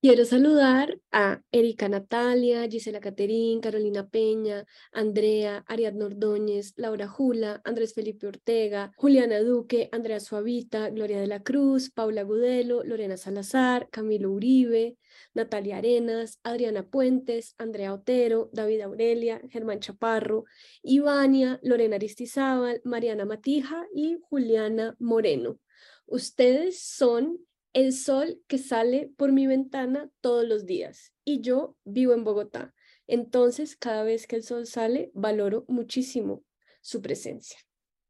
[0.00, 7.94] Quiero saludar a Erika Natalia, Gisela Caterín, Carolina Peña, Andrea, Ariadna Ordóñez, Laura Jula, Andrés
[7.94, 14.30] Felipe Ortega, Juliana Duque, Andrea Suavita, Gloria de la Cruz, Paula Gudelo, Lorena Salazar, Camilo
[14.30, 14.96] Uribe,
[15.34, 20.44] Natalia Arenas, Adriana Puentes, Andrea Otero, David Aurelia, Germán Chaparro,
[20.80, 25.58] Ivania, Lorena Aristizábal, Mariana Matija y Juliana Moreno.
[26.06, 32.14] Ustedes son el sol que sale por mi ventana todos los días y yo vivo
[32.14, 32.74] en Bogotá.
[33.06, 36.44] Entonces, cada vez que el sol sale, valoro muchísimo
[36.80, 37.58] su presencia.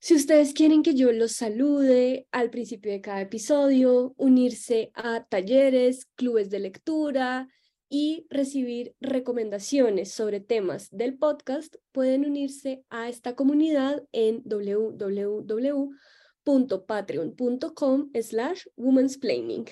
[0.00, 6.06] Si ustedes quieren que yo los salude al principio de cada episodio, unirse a talleres,
[6.14, 7.48] clubes de lectura
[7.88, 15.90] y recibir recomendaciones sobre temas del podcast, pueden unirse a esta comunidad en www
[16.86, 19.68] patreon.com slash womansplaining.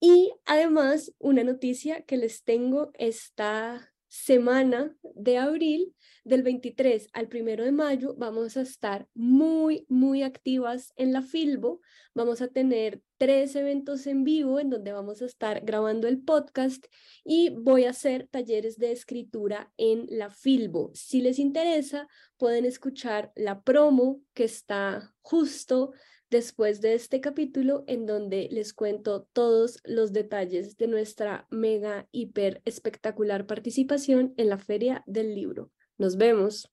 [0.00, 7.64] Y además, una noticia que les tengo esta semana de abril, del 23 al 1
[7.64, 11.80] de mayo, vamos a estar muy, muy activas en la Filbo.
[12.14, 16.86] Vamos a tener tres eventos en vivo en donde vamos a estar grabando el podcast
[17.22, 20.90] y voy a hacer talleres de escritura en la Filbo.
[20.94, 25.92] Si les interesa, pueden escuchar la promo que está justo
[26.30, 32.62] después de este capítulo en donde les cuento todos los detalles de nuestra mega, hiper
[32.64, 35.70] espectacular participación en la Feria del Libro.
[35.98, 36.72] Nos vemos.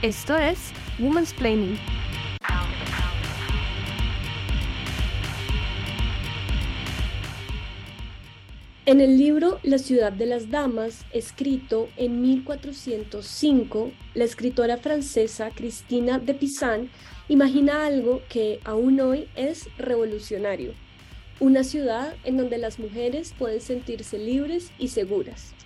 [0.00, 1.76] Esto es Woman's Planning.
[8.86, 16.20] En el libro La ciudad de las damas, escrito en 1405, la escritora francesa Cristina
[16.20, 16.90] de Pizan
[17.28, 20.74] imagina algo que aún hoy es revolucionario,
[21.40, 25.57] una ciudad en donde las mujeres pueden sentirse libres y seguras.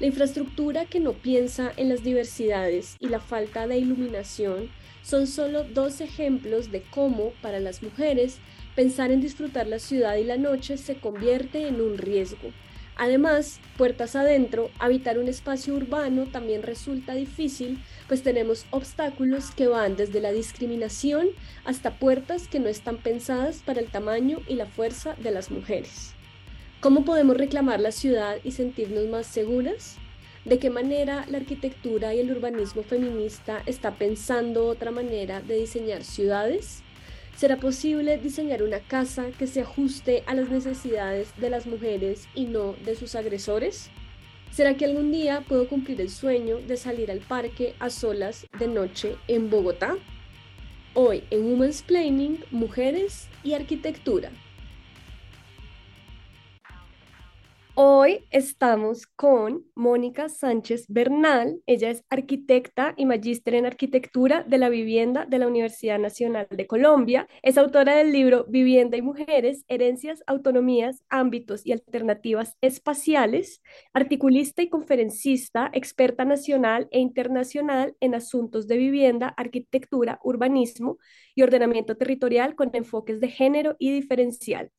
[0.00, 4.68] La infraestructura que no piensa en las diversidades y la falta de iluminación
[5.02, 8.38] son solo dos ejemplos de cómo, para las mujeres,
[8.74, 12.50] pensar en disfrutar la ciudad y la noche se convierte en un riesgo.
[12.96, 19.96] Además, puertas adentro, habitar un espacio urbano también resulta difícil, pues tenemos obstáculos que van
[19.96, 21.28] desde la discriminación
[21.64, 26.13] hasta puertas que no están pensadas para el tamaño y la fuerza de las mujeres.
[26.84, 29.96] ¿Cómo podemos reclamar la ciudad y sentirnos más seguras?
[30.44, 36.04] ¿De qué manera la arquitectura y el urbanismo feminista está pensando otra manera de diseñar
[36.04, 36.82] ciudades?
[37.38, 42.44] ¿Será posible diseñar una casa que se ajuste a las necesidades de las mujeres y
[42.44, 43.88] no de sus agresores?
[44.50, 48.68] ¿Será que algún día puedo cumplir el sueño de salir al parque a solas de
[48.68, 49.96] noche en Bogotá?
[50.92, 54.30] Hoy en Women's Planning, Mujeres y Arquitectura.
[57.76, 61.60] Hoy estamos con Mónica Sánchez Bernal.
[61.66, 66.68] Ella es arquitecta y magíster en arquitectura de la vivienda de la Universidad Nacional de
[66.68, 67.26] Colombia.
[67.42, 73.60] Es autora del libro Vivienda y Mujeres, Herencias, Autonomías, Ámbitos y Alternativas Espaciales,
[73.92, 80.98] articulista y conferencista, experta nacional e internacional en asuntos de vivienda, arquitectura, urbanismo
[81.34, 84.70] y ordenamiento territorial con enfoques de género y diferencial.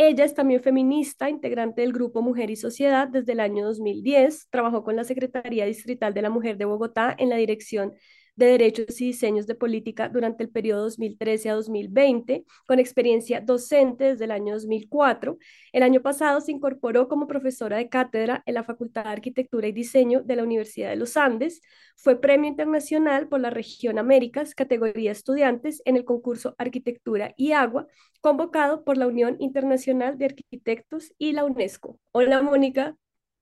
[0.00, 4.48] Ella es también feminista, integrante del grupo Mujer y Sociedad desde el año 2010.
[4.48, 7.94] Trabajó con la Secretaría Distrital de la Mujer de Bogotá en la dirección
[8.38, 14.04] de Derechos y Diseños de Política durante el periodo 2013 a 2020, con experiencia docente
[14.04, 15.38] desde el año 2004.
[15.72, 19.72] El año pasado se incorporó como profesora de cátedra en la Facultad de Arquitectura y
[19.72, 21.60] Diseño de la Universidad de los Andes.
[21.96, 27.88] Fue premio internacional por la región Américas, categoría estudiantes, en el concurso Arquitectura y Agua,
[28.20, 31.98] convocado por la Unión Internacional de Arquitectos y la UNESCO.
[32.12, 32.96] Hola, Mónica.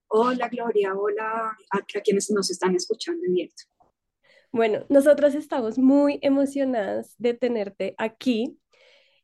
[0.09, 0.95] Hola, Gloria.
[0.95, 3.65] Hola a, quienes nos están escuchando en directo.
[4.53, 8.59] Bueno, nosotros estamos muy emocionadas de tenerte aquí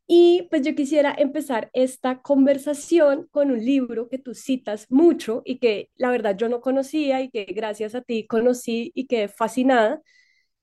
[0.07, 5.59] y pues yo quisiera empezar esta conversación con un libro que tú citas mucho y
[5.59, 10.03] que la verdad yo no conocía y que gracias a ti conocí y quedé fascinada,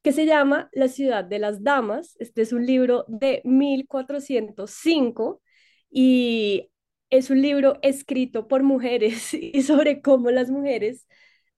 [0.04, 2.16] que se llama La ciudad de las damas.
[2.20, 5.42] Este es un libro de 1405
[5.92, 6.72] y
[7.10, 11.08] es un libro escrito por mujeres y sobre cómo las mujeres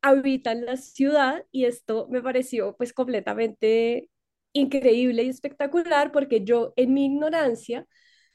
[0.01, 4.09] habitan la ciudad y esto me pareció pues completamente
[4.53, 7.88] increíble y espectacular porque yo en mi ignorancia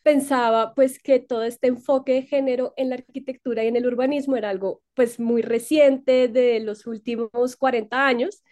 [0.02, 4.36] pensaba pues que todo este enfoque de género en la arquitectura y en el urbanismo
[4.36, 8.42] era algo pues muy reciente de los últimos 40 años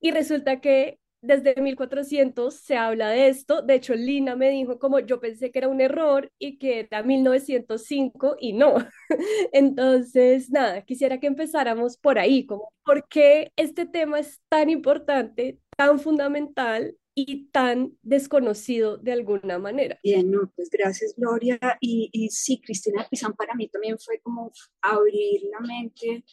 [0.00, 3.62] y resulta que desde 1400 se habla de esto.
[3.62, 7.02] De hecho, Lina me dijo como yo pensé que era un error y que era
[7.02, 8.74] 1905 y no.
[9.52, 15.58] Entonces, nada, quisiera que empezáramos por ahí, como por qué este tema es tan importante,
[15.76, 19.98] tan fundamental y tan desconocido de alguna manera.
[20.02, 21.58] Bien, no, pues gracias Gloria.
[21.80, 26.24] Y, y sí, Cristina Pizán para mí también fue como abrir la mente.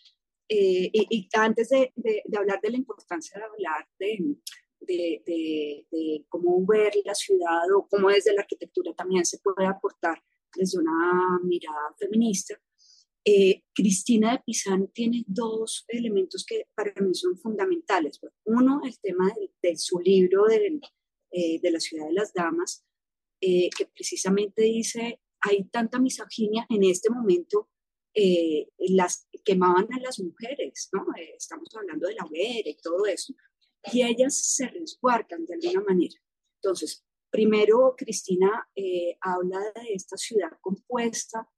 [0.54, 4.36] Eh, y, antes de, de, hablar de la importancia de hablar de,
[4.82, 10.22] de, cómo ver la ciudad o cómo desde la arquitectura también se puede aportar
[10.56, 12.60] desde una mirada feminista,
[13.24, 18.20] eh, Cristina de Pizán tiene dos elementos que para mí son fundamentales.
[18.46, 19.32] Uno, el tema
[19.62, 22.84] de, su libro eh, de, la ciudad de las damas,
[23.40, 27.70] eh, que precisamente dice, hay tanta misoginia en este momento,
[28.78, 31.06] las quemaban a las mujeres, ¿no?
[31.38, 33.34] estamos hablando de la hoguera y todo eso,
[33.92, 36.20] y ellas se resguardan de alguna manera.
[36.62, 38.70] Entonces, primero, Cristina
[39.22, 41.50] habla de esta ciudad compuesta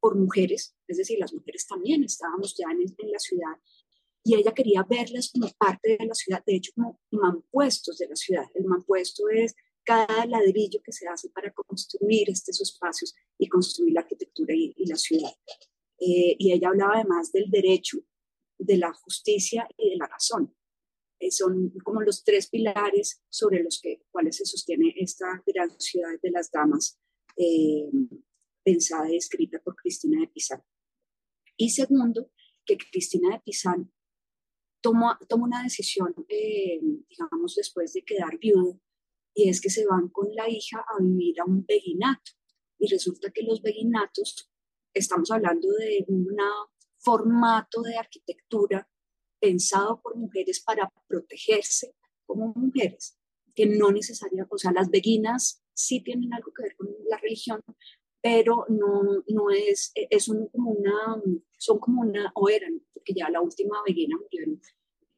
[0.00, 3.58] por mujeres, es decir, las mujeres también estábamos ya en, en la ciudad
[4.28, 8.16] y ella quería verlas como parte de la ciudad, de hecho como mampuestos de la
[8.16, 8.44] ciudad.
[8.54, 14.00] El mampuesto es cada ladrillo que se hace para construir estos espacios y construir la
[14.00, 15.30] arquitectura y, la ciudad.
[15.98, 17.98] Eh, y ella hablaba además del derecho,
[18.58, 20.54] de la justicia y de la razón.
[21.20, 26.18] Eh, son como los tres pilares sobre los que, cuales se sostiene esta gran ciudad
[26.22, 26.98] de las damas
[27.36, 27.90] eh,
[28.62, 30.62] pensada y escrita por Cristina de Pizán.
[31.56, 32.30] Y segundo,
[32.64, 33.92] que Cristina de Pizán
[34.80, 38.78] toma, toma una decisión, eh, digamos, después de quedar viuda,
[39.34, 42.32] y es que se van con la hija a vivir a un beguinato.
[42.78, 44.50] Y resulta que los beguinatos,
[44.94, 46.26] estamos hablando de un
[46.98, 48.88] formato de arquitectura
[49.40, 51.94] pensado por mujeres para protegerse
[52.26, 53.18] como mujeres,
[53.54, 57.62] que no necesariamente, o sea, las beguinas sí tienen algo que ver con la religión,
[58.20, 61.22] pero no, no es, e, es como una,
[61.56, 64.60] son como una, o eran, porque ya la última veguina murió en,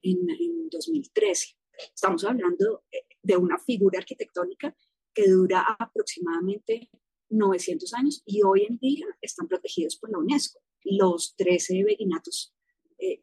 [0.02, 1.56] en, 2013.
[1.94, 4.76] Estamos hablando eh, de una figura arquitectónica
[5.12, 6.88] que dura aproximadamente
[7.31, 12.55] 900 años y hoy en día están protegidos por la UNESCO, los 13 beguinatos,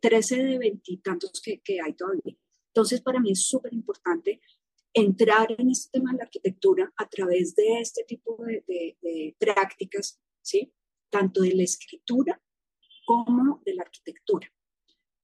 [0.02, 2.36] 13 eh, de veintitantos que, que hay todavía.
[2.68, 4.40] Entonces, para mí es súper importante
[4.94, 10.74] entrar en este tema de la arquitectura a través de este tipo de, prácticas, ¿sí?
[11.10, 12.42] tanto de la escritura
[13.06, 14.52] como de la arquitectura.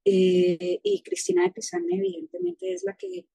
[0.06, 3.26] Eh, y Cristina de Pizarro evidentemente es la que,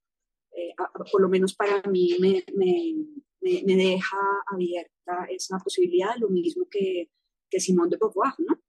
[0.53, 0.75] eh,
[1.11, 2.94] por lo menos para mí, me, me,
[3.41, 7.11] me, deja abierta esa posibilidad, lo mismo que,
[7.50, 8.61] que Simón de Beauvoir, ¿no?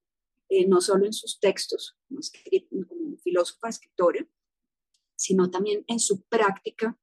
[0.51, 4.27] Eh, no solo en sus textos como, filósofa, escritora,
[5.15, 6.97] sino también en su práctica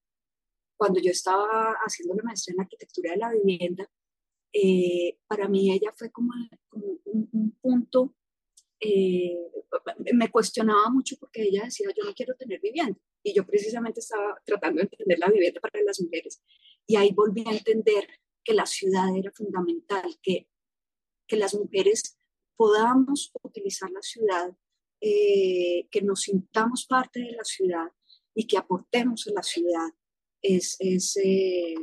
[0.76, 3.88] cuando yo estaba haciendo la maestría en arquitectura de la vivienda,
[4.52, 6.32] eh, para mí ella fue como,
[6.72, 8.14] un, punto,
[8.80, 9.38] eh,
[10.12, 12.98] me cuestionaba mucho porque ella decía, yo no quiero tener vivienda.
[13.22, 16.42] Y yo precisamente estaba tratando de entender la vivienda para las mujeres.
[16.86, 18.08] Y ahí volví a entender
[18.44, 20.48] que la ciudad era fundamental, que,
[21.26, 22.15] que las mujeres
[22.56, 24.56] podamos utilizar la ciudad,
[25.00, 27.88] eh, que nos sintamos parte de la ciudad
[28.34, 29.88] y que aportemos a la ciudad
[30.42, 31.74] es, es eh,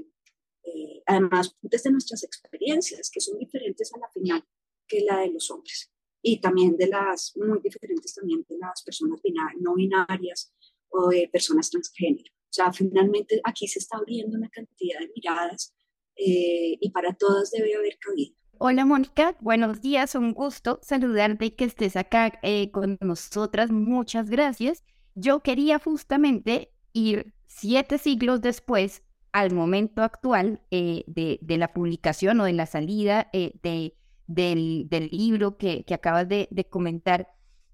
[0.63, 4.43] eh, además desde nuestras experiencias, que son diferentes a la final
[4.87, 9.19] que la de los hombres, y también de las, muy diferentes también de las personas
[9.59, 10.53] no binarias
[10.89, 12.31] o de personas transgénero.
[12.31, 15.73] O sea, finalmente aquí se está abriendo una cantidad de miradas
[16.15, 18.35] eh, y para todas debe haber cabida.
[18.59, 22.39] Hola Mónica, buenos días, un gusto saludarte y que estés acá
[22.71, 23.71] con nosotras.
[23.71, 24.83] Muchas gracias.
[25.15, 32.45] Yo quería justamente ir siete siglos después, al momento actual eh, de, la publicación o
[32.45, 33.95] de la salida eh, de,
[34.27, 37.29] del, libro que, acabas de, comentar,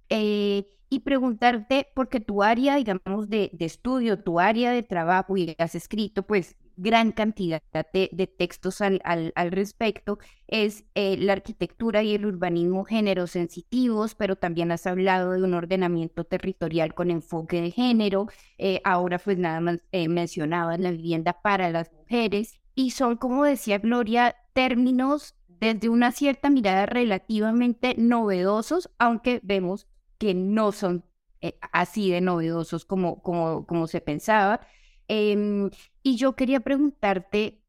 [0.09, 5.55] eh, y preguntarte, porque tu área, digamos, de, de, estudio, tu área de trabajo, y
[5.59, 7.61] has escrito, pues, gran cantidad
[7.93, 10.17] de, textos al, al, respecto,
[10.47, 15.53] es eh, la arquitectura y el urbanismo género sensitivos, pero también has hablado de un
[15.53, 21.33] ordenamiento territorial con enfoque de género, eh, ahora pues nada más eh, mencionabas la vivienda
[21.41, 28.89] para las mujeres, y son, como decía Gloria, términos desde una cierta mirada relativamente novedosos,
[28.97, 31.03] aunque vemos que no son
[31.41, 34.61] eh, así de novedosos como, como, como se pensaba.
[35.09, 35.69] Em,
[36.01, 37.61] y yo quería preguntarte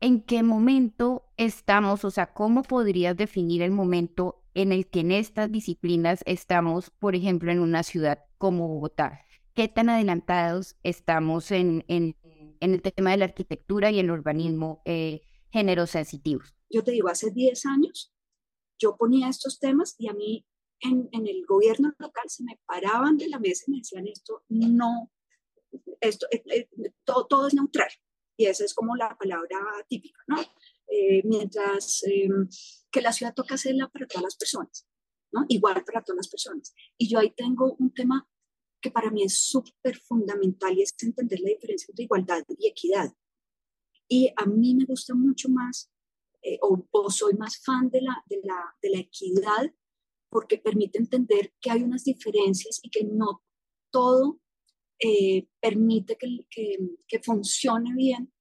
[0.00, 5.12] en qué momento estamos, o sea, cómo podrías definir el momento en el que en
[5.12, 9.24] estas disciplinas estamos, por ejemplo, en una ciudad como Bogotá.
[9.54, 12.14] ¿Qué tan adelantados estamos en, en
[12.60, 16.54] en el tema de la arquitectura y el urbanismo eh, género sensitivos?
[16.70, 18.12] Yo te digo, hace 10 años
[18.78, 20.46] yo ponía estos temas y a mí
[20.80, 24.44] en, en, el gobierno local se me paraban de la mesa y me decían esto
[24.48, 25.10] no,
[26.00, 26.68] esto, eh, eh,
[27.04, 27.90] todo, todo, es neutral.
[28.36, 29.58] Y esa es como la palabra
[29.88, 30.40] típica, ¿no?
[30.88, 32.48] Eh, mientras em,
[32.90, 34.86] que la ciudad toca hacerla para todas las personas,
[35.32, 35.44] ¿no?
[35.48, 36.74] Igual para todas las personas.
[36.96, 38.28] Y yo ahí tengo un tema
[38.80, 43.12] que para mí es súper fundamental y es entender la diferencia entre igualdad y equidad.
[44.08, 45.90] Y a mí me gusta mucho más,
[46.62, 49.74] o, o, soy más fan de la, de, la, de la equidad
[50.30, 53.42] porque permite entender que hay unas diferencias y que no
[53.90, 54.40] todo
[54.98, 58.32] eh, permite que, que, que, funcione bien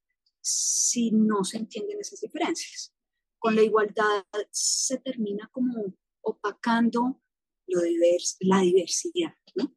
[0.42, 2.94] si no se entienden esas diferencias.
[3.38, 7.22] Con la igualdad se termina como opacando
[7.68, 9.34] lo divers, la diversidad.
[9.56, 9.76] ¿no?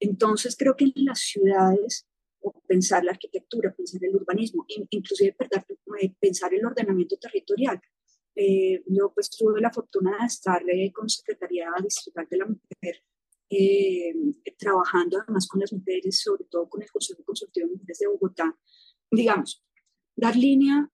[0.00, 2.08] Entonces creo que en las ciudades,
[2.40, 5.36] o pensar la arquitectura, pensar el urbanismo, inclusive
[6.00, 7.80] eh, pensar el ordenamiento territorial,
[8.34, 13.04] eh, yo pues tuve la fortuna de estar eh, con Secretaría Distrital de la Mujer,
[13.54, 14.14] eh,
[14.56, 18.58] trabajando además con las mujeres, sobre todo con el Consejo Consultivo de Mujeres de Bogotá,
[19.10, 19.62] digamos,
[20.16, 20.90] dar línea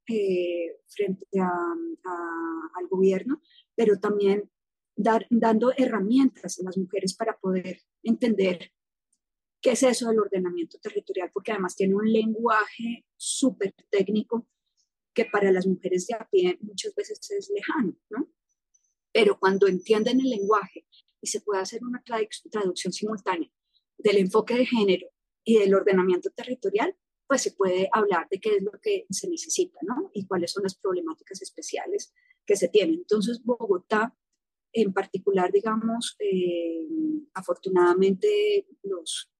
[0.89, 3.41] frente al gobierno,
[3.77, 4.51] pero también
[4.97, 8.73] dar, dando herramientas a las mujeres para poder entender
[9.61, 14.49] qué es eso del ordenamiento territorial, porque además tiene un lenguaje súper técnico
[15.15, 18.29] que para las mujeres de a pie muchas veces es lejano, ¿no?
[19.13, 20.87] Pero cuando entienden el lenguaje
[21.21, 22.03] y se puede hacer una
[22.51, 23.51] traducción simultánea
[23.99, 25.09] del enfoque de género
[25.45, 26.97] y del ordenamiento territorial,
[27.27, 30.11] pues se puede hablar de qué es lo que se necesita, ¿no?
[30.15, 32.13] Y cuáles son las problemáticas especiales
[32.47, 32.97] que se tienen.
[32.97, 34.17] Entonces, Bogotá,
[34.73, 36.87] en particular, digamos, eh,
[37.35, 39.31] afortunadamente los,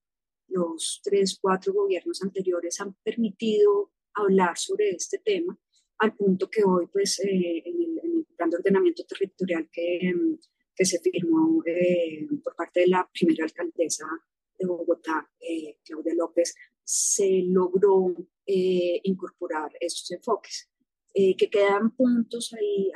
[0.47, 5.57] los tres, cuatro gobiernos anteriores han permitido hablar sobre este tema
[5.99, 10.13] al punto que hoy, pues, eh, en, el, plan de ordenamiento territorial que,
[10.79, 14.05] que se firmó eh, por parte de la primera alcaldesa
[14.57, 20.69] de Bogotá, eh, Claudia López, se logró incorporar estos enfoques.
[21.13, 22.89] que quedan puntos ahí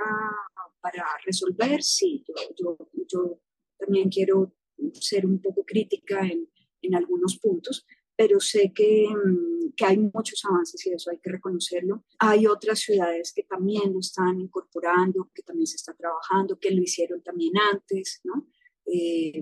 [0.81, 2.77] para resolver, sí, yo, yo,
[3.11, 3.41] yo,
[3.77, 4.55] también quiero
[4.93, 6.49] ser un poco crítica en,
[6.81, 11.31] en algunos puntos, pero sé que, mm, que, hay muchos avances y eso hay que
[11.31, 12.03] reconocerlo.
[12.19, 16.81] Hay otras ciudades que también lo están incorporando, que también se está trabajando, que lo
[16.81, 18.47] hicieron también antes, ¿no?
[18.85, 19.41] Eh,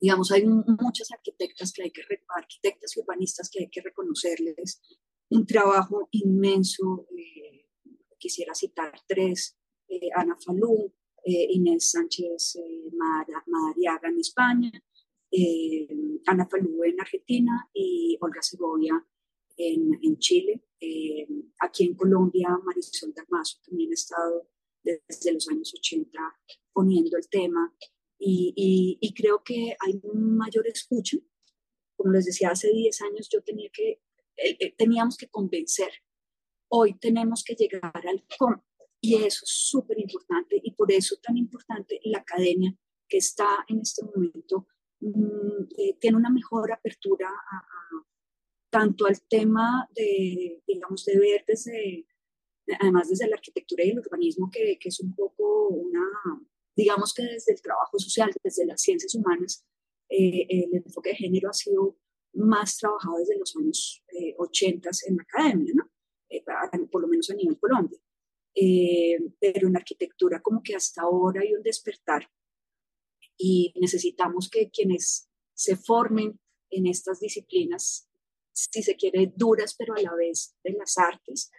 [0.00, 2.02] digamos, hay muchas arquitectas que hay que,
[2.36, 4.80] arquitectas y urbanistas que hay que reconocerles
[5.30, 7.06] un trabajo inmenso.
[7.16, 7.66] Eh,
[8.18, 9.56] quisiera citar tres,
[9.88, 12.58] eh, Ana Falú, Inés Sánchez
[13.46, 14.72] Madariaga en España,
[15.30, 15.88] eh,
[16.26, 19.04] Ana Falú en Argentina y Olga Segovia
[19.56, 20.62] en, en Chile.
[20.80, 21.26] Eh,
[21.60, 24.48] aquí en Colombia, Marisol Dalmazo también ha estado
[24.82, 26.18] desde los años 80
[26.72, 27.74] poniendo el tema
[28.18, 31.16] y, y, creo que hay mayor escucha.
[31.96, 34.02] Como les decía, hace 10 años yo tenía que,
[34.36, 35.90] eh, teníamos que convencer.
[36.68, 38.62] Hoy tenemos que llegar al cómo.
[39.00, 42.76] Y eso es súper importante y por eso tan importante la academia
[43.08, 44.66] que está en este momento
[45.02, 47.62] eh, tiene una mejor apertura a,
[48.70, 52.06] tanto al tema de, digamos, de ver desde,
[52.80, 56.02] además desde la arquitectura y el urbanismo, que, que, es un poco una,
[56.76, 59.64] digamos que desde el trabajo social, desde las ciencias humanas,
[60.08, 61.96] eh, el enfoque de género ha sido
[62.34, 64.04] más trabajado desde los años
[64.38, 65.90] 80 eh, en la academia, ¿no?
[66.90, 67.98] por lo menos a nivel Colombia.
[69.40, 72.28] pero en arquitectura como que hasta ahora hay un despertar
[73.42, 78.06] y necesitamos que quienes se formen en estas disciplinas,
[78.52, 81.50] si se quiere, duras, pero a la vez de las artes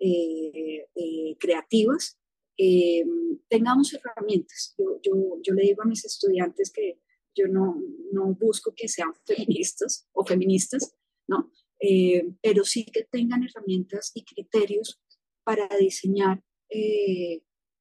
[0.00, 2.18] eh, eh, creativas,
[2.56, 3.04] eh,
[3.48, 4.74] tengamos herramientas.
[4.76, 7.00] Yo, yo, yo, le digo a mis estudiantes que
[7.36, 7.80] yo no,
[8.12, 10.92] no busco que sean feministas o feministas,
[11.28, 11.52] ¿no?
[12.42, 15.00] pero sí que tengan herramientas y criterios
[15.44, 16.42] para diseñar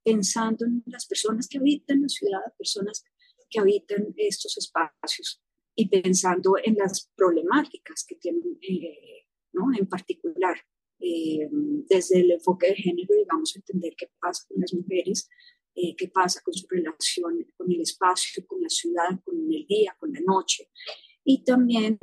[0.04, 3.04] pensando en las personas que habitan la ciudad, personas
[3.50, 5.42] que habitan estos espacios
[5.80, 9.68] y pensando en las problemáticas que tienen, eh, ¿no?
[9.78, 10.58] En particular,
[11.00, 11.48] eh,
[11.88, 15.30] desde el enfoque de género, digamos, entender qué pasa con las mujeres,
[15.76, 19.96] eh, qué pasa con su relación con el espacio, con la ciudad, con el día,
[20.00, 20.68] con la noche.
[21.24, 22.00] Y también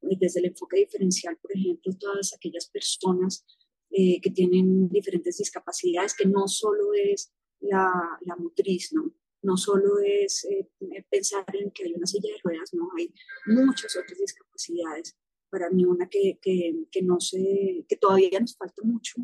[0.00, 3.46] desde el enfoque diferencial, por ejemplo, todas aquellas personas
[3.88, 7.88] que tienen diferentes discapacidades, que no solo es la,
[8.22, 9.14] la motriz, ¿no?
[9.42, 10.68] No solo es eh,
[11.10, 13.12] pensar en que hay una silla de ruedas, no, hay
[13.46, 15.16] muchas otras discapacidades
[15.52, 19.16] para mí una que, que, que no sé, que todavía nos falta mucho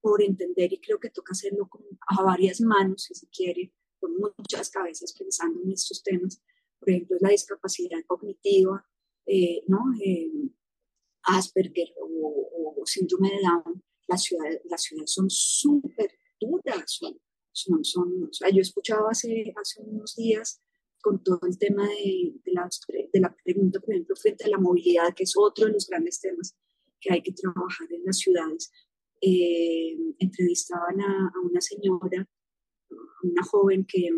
[0.00, 4.16] por entender y creo que toca hacerlo con, a varias manos, si se quiere, con
[4.16, 6.40] muchas cabezas pensando en estos temas.
[6.78, 8.82] Por ejemplo, la discapacidad cognitiva,
[9.26, 9.78] eh, ¿no?
[10.02, 10.30] Eh,
[11.24, 16.10] Asperger o, síndrome de Down, las ciudades, las ciudades son súper
[16.40, 17.00] duras,
[17.58, 20.60] son, son, o sea, yo escuchaba hace, hace unos días
[21.00, 22.68] con todo el tema de, de, la,
[23.12, 26.20] de la pregunta, por ejemplo, frente a la movilidad, que es otro de los grandes
[26.20, 26.56] temas
[27.00, 28.72] que hay que trabajar en las ciudades.
[29.20, 32.28] Eh, entrevistaban a, a, una señora,
[33.22, 34.08] una joven que,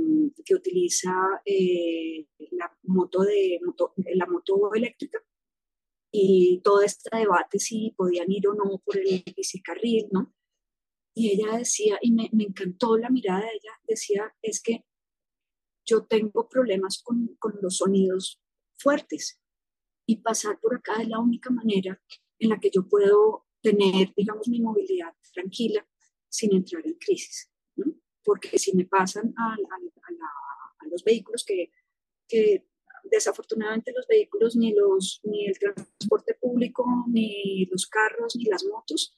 [0.45, 1.13] que utiliza
[1.45, 5.19] eh, la, moto de, moto, la moto eléctrica
[6.13, 10.35] y todo este debate si podían ir o no por el bicicarril, ¿no?
[11.15, 14.85] Y ella decía, y me, me encantó la mirada de ella, decía, es que
[15.85, 18.41] yo tengo problemas con, con los sonidos
[18.79, 19.41] fuertes
[20.07, 22.01] y pasar por acá es la única manera
[22.39, 25.87] en la que yo puedo tener, digamos, mi movilidad tranquila
[26.29, 27.51] sin entrar en crisis.
[27.77, 27.95] ¿no?
[28.25, 31.71] Porque si me pasan a, a, a, los vehículos que,
[32.27, 32.67] que,
[33.05, 39.17] desafortunadamente los vehículos, ni, los, ni el transporte público, ni los carros, ni las motos,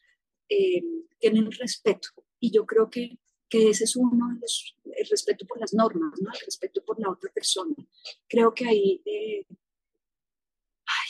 [0.53, 0.83] eh,
[1.19, 2.09] tienen respeto.
[2.41, 3.19] Y yo creo que,
[3.49, 6.31] que ese es uno de los, el respeto por las normas, ¿no?
[6.33, 7.75] el respeto por la otra persona.
[8.29, 9.47] Creo que ahí eh,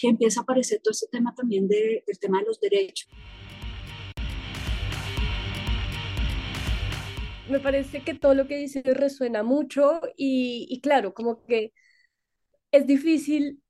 [0.02, 3.08] empieza a aparecer todo este tema también de, del tema de los derechos.
[7.48, 11.72] Me parece que todo lo que dices resuena mucho y, y claro, como que
[12.70, 13.61] es difícil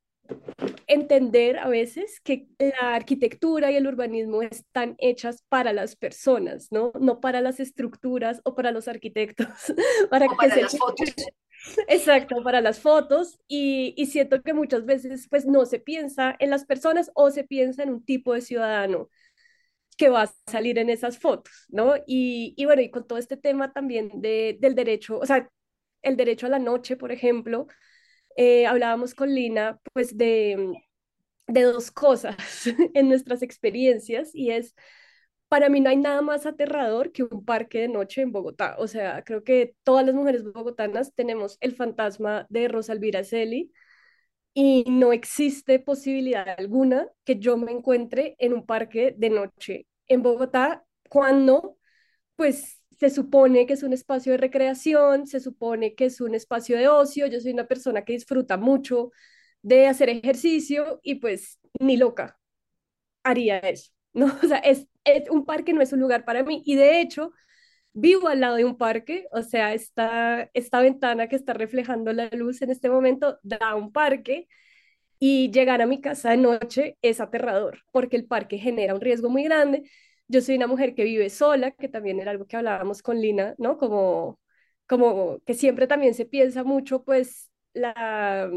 [0.87, 6.93] entender a veces que la arquitectura y el urbanismo están hechas para las personas, ¿no?
[7.01, 9.47] No para las estructuras o para los arquitectos.
[10.11, 11.15] para, o para las fotos.
[11.89, 16.51] Exacto, para las fotos y, y, siento que muchas veces pues no se piensa en
[16.51, 19.09] las personas o se piensa en un tipo de ciudadano
[19.97, 21.95] que va a salir en esas fotos, ¿no?
[22.07, 25.49] Y, y bueno, y con todo este tema también de, del derecho, o sea,
[26.03, 27.67] el derecho a la noche, por ejemplo,
[28.37, 30.73] eh, hablábamos con Lina pues de,
[31.47, 32.37] de dos cosas
[32.95, 34.75] en nuestras experiencias y es,
[35.49, 38.77] para mí no hay nada más aterrador que un parque de noche en Bogotá.
[38.79, 43.73] O sea, creo que todas las mujeres bogotanas tenemos el fantasma de Rosa Elvira Celi
[44.55, 50.23] y no existe posibilidad alguna que yo me encuentre en un parque de noche en
[50.23, 51.79] Bogotá cuando
[52.37, 56.77] pues se supone que es un espacio de recreación, se supone que es un espacio
[56.79, 59.11] de ocio, yo soy una persona que disfruta mucho
[59.61, 62.39] de hacer ejercicio y pues ni loca
[63.25, 64.27] haría eso, ¿no?
[64.27, 67.33] O sea, es, es, un parque no es un lugar para mí y de hecho
[67.93, 72.29] vivo al lado de un parque, o sea, esta, esta ventana que está reflejando la
[72.31, 74.47] luz en este momento da un parque
[75.19, 79.29] y llegar a mi casa de noche es aterrador porque el parque genera un riesgo
[79.29, 79.91] muy grande
[80.33, 83.55] yo soy una mujer que vive sola, que también era algo que hablábamos con Lina,
[83.59, 83.79] ¿no?
[83.79, 84.41] Como,
[84.87, 88.51] como que siempre también se piensa mucho, pues, la,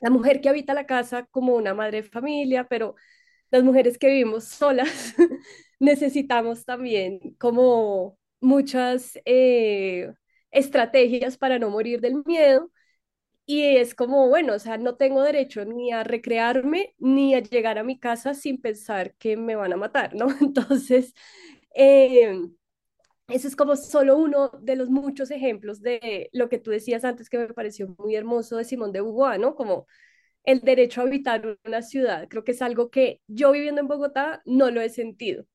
[0.00, 2.94] la mujer que habita la casa como una madre de familia, pero
[3.50, 5.14] las mujeres que vivimos solas
[5.80, 10.12] necesitamos también como muchas eh,
[10.50, 12.70] estrategias para no morir del miedo
[13.58, 17.78] y es como, bueno, o sea, no tengo derecho ni a recrearme ni a llegar
[17.78, 20.26] a mi casa sin pensar que me van a matar, ¿no?
[20.40, 21.14] Entonces,
[21.74, 22.32] eh,
[23.28, 27.30] ese es como solo uno de los muchos ejemplos de lo que tú decías antes
[27.30, 29.54] que me pareció muy hermoso de Simón de Beauvoir, ¿no?
[29.54, 29.86] Como
[30.44, 32.28] el derecho a habitar una ciudad.
[32.30, 35.46] Creo que es algo que yo viviendo en Bogotá no lo he sentido.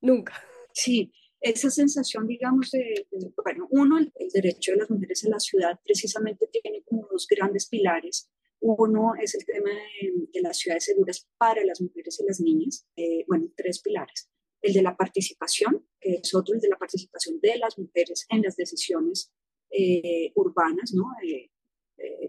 [0.00, 0.34] Nunca.
[0.72, 3.06] Sí, esa sensación, digamos, de,
[3.42, 7.66] bueno, uno, el, derecho de las mujeres a la ciudad precisamente tiene como dos grandes
[7.66, 8.30] pilares.
[8.60, 12.86] Uno es el tema de, las ciudades seguras para las mujeres y las niñas.
[12.96, 14.30] Eh, bueno, tres pilares.
[14.60, 18.42] El de la participación, que es otro, el de la participación de las mujeres en
[18.42, 19.32] las decisiones
[19.70, 21.06] eh, urbanas, ¿no?
[21.22, 21.50] Eh,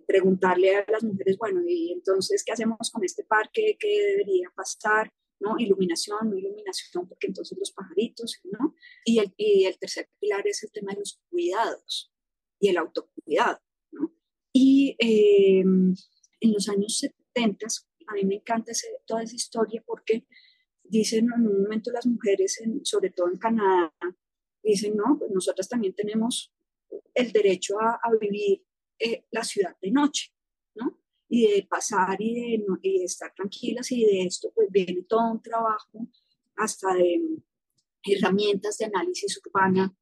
[0.06, 3.78] preguntarle a las mujeres, bueno, y entonces, ¿qué hacemos con este parque?
[3.80, 5.10] ¿Qué debería pasar?
[5.42, 5.56] ¿No?
[5.58, 8.76] Iluminación, no iluminación, porque entonces los pajaritos, ¿no?
[9.04, 12.14] Y el, y el tercer pilar es el tema de los cuidados
[12.60, 13.60] y el autocuidado,
[13.92, 14.14] ¿no?
[14.54, 17.68] Y eh, en los años 70,
[18.08, 20.26] a mí me encanta ese, toda esa historia porque
[20.84, 23.94] dicen en un momento las mujeres, sobre todo en Canadá,
[24.62, 26.54] dicen, no, pues nosotras también tenemos
[27.14, 28.64] el derecho a, vivir
[29.00, 30.41] eh, la ciudad de noche, ¿no?
[31.34, 35.32] Y de pasar y de, y de, estar tranquilas y de esto pues viene todo
[35.32, 36.10] un trabajo
[36.58, 37.22] hasta de
[38.04, 39.96] herramientas de análisis urbana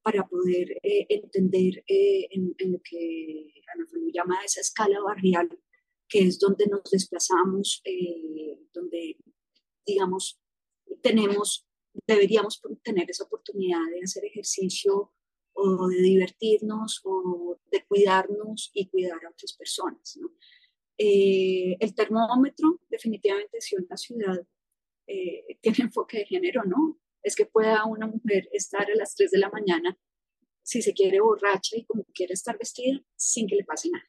[0.00, 5.48] para poder eh, entender eh, en, en, lo que Ana llama esa escala barrial
[6.08, 9.16] que es donde nos desplazamos, eh, donde,
[9.84, 10.40] digamos,
[11.02, 11.66] tenemos,
[12.06, 15.12] deberíamos tener esa oportunidad de hacer ejercicio
[15.52, 20.16] o de divertirnos o de cuidarnos y cuidar a otras personas.
[20.98, 24.46] Eh, el termómetro, definitivamente, si una ciudad
[25.06, 26.98] eh, tiene enfoque de género, ¿no?
[27.22, 29.98] Es que pueda una mujer estar a las 3 de la mañana
[30.62, 34.04] si se quiere borracha y como quiere estar vestida sin que le pase nada.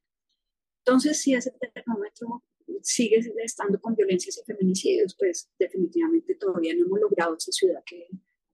[0.83, 2.43] Entonces, si ese termómetro
[2.81, 8.07] sigue estando con violencias y feminicidios, pues definitivamente todavía no hemos logrado esa ciudad que,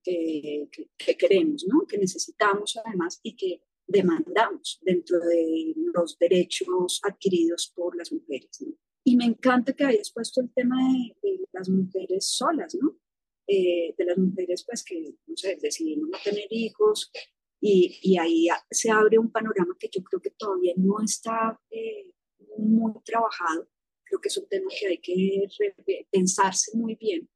[0.03, 1.85] que, que, queremos, ¿no?
[1.87, 8.49] que necesitamos además y que demandamos dentro de los derechos adquiridos por las mujeres.
[8.61, 8.73] ¿no?
[9.03, 10.77] Y me encanta que hayas puesto el tema
[11.21, 12.97] de, las mujeres solas, ¿no?
[13.45, 17.11] Eh, de las mujeres pues que, no sé, decidimos no tener hijos
[17.59, 22.11] y, y, ahí se abre un panorama que yo creo que todavía no está eh,
[22.57, 23.69] muy trabajado.
[24.03, 25.47] Creo que es un tema que hay que
[26.11, 27.29] pensarse muy bien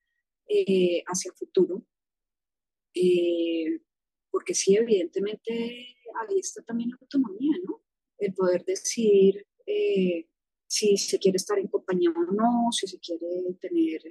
[0.48, 1.86] eh, hacia el futuro.
[2.94, 3.80] Eh,
[4.32, 7.84] porque sí, evidentemente ahí está también la autonomía, ¿no?
[8.18, 10.28] El poder decidir eh,
[10.68, 13.26] si se quiere estar en compañía o no, si se quiere
[13.60, 14.02] tener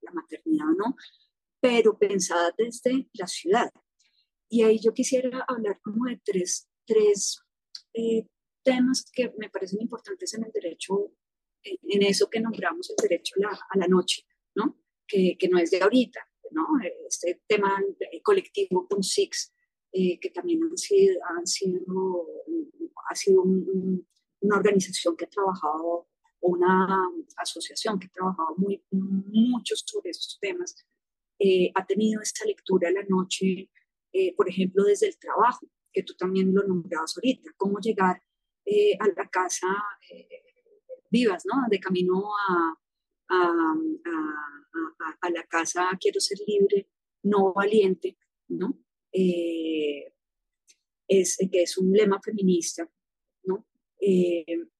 [0.00, 0.96] la maternidad o no,
[1.60, 3.70] pero pensada desde la ciudad.
[4.48, 7.40] Y ahí yo quisiera hablar como de tres, tres
[8.62, 11.12] temas que me parecen importantes en el derecho,
[11.62, 13.34] en, eso que nombramos el derecho
[13.70, 14.78] a la, noche, ¿no?
[15.06, 16.20] Que, que, no es de ahorita,
[16.50, 16.66] ¿no?
[17.08, 17.82] Este tema
[18.22, 19.52] colectivo con SIX,
[19.98, 22.26] eh, que también han sido, han sido,
[23.08, 26.06] ha sido una organización que ha trabajado,
[26.40, 27.02] una
[27.38, 30.86] asociación que ha trabajado muy, mucho sobre estos temas,
[31.38, 33.70] eh, ha tenido esta lectura a la noche,
[34.12, 38.22] eh, por ejemplo, desde el trabajo, que tú también lo nombrabas ahorita, cómo llegar
[38.66, 39.68] eh, a la casa
[41.08, 41.54] vivas, ¿no?
[41.70, 42.78] De camino a,
[43.30, 43.74] a,
[45.22, 46.90] a, la casa quiero ser libre,
[47.22, 48.85] no valiente, ¿no?
[49.18, 50.12] Eh,
[51.08, 52.90] es, que es un lema feminista,
[53.44, 53.66] ¿no?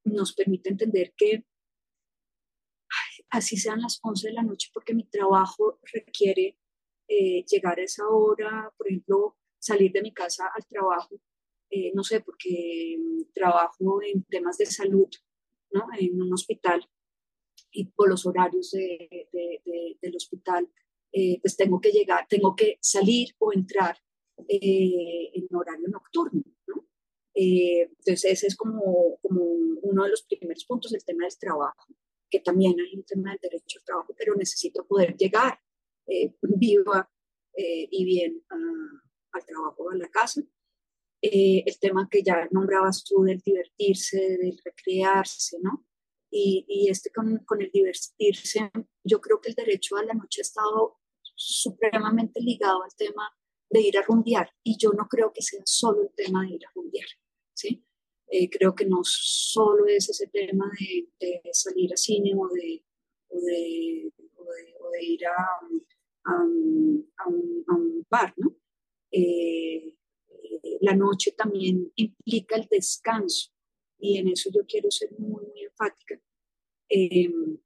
[0.05, 1.45] nos permite entender que
[3.31, 6.59] así sean las 11 de la noche porque mi trabajo requiere
[7.09, 11.21] llegar a esa hora, por ejemplo, salir de mi casa al trabajo
[11.71, 15.09] eh, no sé, porque mm, trabajo en temas de salud,
[15.73, 15.87] ¿no?
[15.99, 16.89] En un hospital
[17.73, 19.29] y por los horarios de,
[20.01, 20.71] del hospital,
[21.13, 23.99] eh, pues tengo que llegar, tengo que salir o entrar
[24.49, 26.87] eh, en horario nocturno, ¿no?
[27.35, 31.87] entonces ese es como, como uno de los primeros puntos, el tema del trabajo,
[32.31, 35.61] que también hay un tema del derecho al trabajo, pero necesito poder llegar
[36.41, 37.11] viva
[37.57, 40.43] y bien al trabajo a la casa
[41.23, 45.85] eh, el tema que ya nombrabas tú del divertirse, del recrearse, ¿no?
[46.31, 48.71] Y, este con, con, el divertirse,
[49.03, 50.99] yo creo que el derecho a la noche ha estado
[51.35, 53.35] supremamente ligado al tema
[53.71, 56.67] de ir a rumbear y yo no creo que sea solo el tema de ir
[56.67, 57.09] a rumbear,
[57.55, 57.83] ¿sí?
[58.29, 60.71] Eh, creo que no solo es ese tema
[61.21, 62.85] de, salir a cine o de,
[63.29, 64.13] o de,
[64.81, 65.61] o de, ir a,
[66.25, 68.57] a, un, a, un, bar, ¿no?
[69.13, 69.95] Eh,
[70.81, 73.51] la noche también implica el descanso
[73.99, 76.21] y en eso yo quiero ser muy, muy enfática,
[76.89, 77.59] em,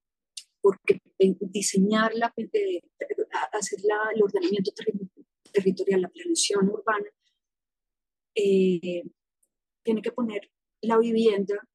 [0.60, 1.00] porque
[1.40, 2.12] diseñar,
[3.52, 3.78] hacer
[4.14, 4.72] el ordenamiento
[5.50, 7.10] territorial, la planeación urbana,
[8.34, 9.02] eh,
[9.82, 10.50] tiene que poner
[10.82, 11.68] la vivienda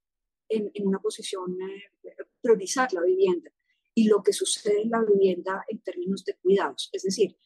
[0.49, 3.51] en, una posición, eh, priorizar la vivienda
[3.93, 6.89] y lo que sucede en la vivienda en términos de cuidados.
[6.91, 7.37] Es decir,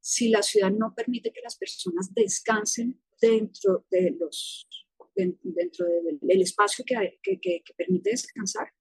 [0.00, 4.68] si la ciudad no permite que las personas descansen dentro, de los,
[5.14, 5.86] dentro
[6.20, 8.72] del, espacio que, que, permite descansar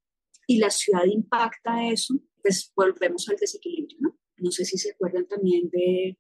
[0.48, 3.98] y la ciudad impacta eso, pues volvemos al desequilibrio.
[4.00, 6.18] No, no sé si se acuerdan también de,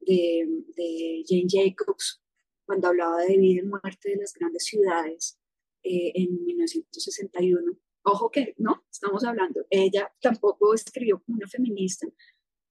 [0.00, 2.22] de, de Jane Jacobs
[2.64, 5.38] cuando hablaba de vida y muerte de las grandes ciudades
[5.82, 7.78] eh, en 1961.
[8.02, 12.06] Ojo que no, estamos hablando, ella tampoco escribió como una feminista,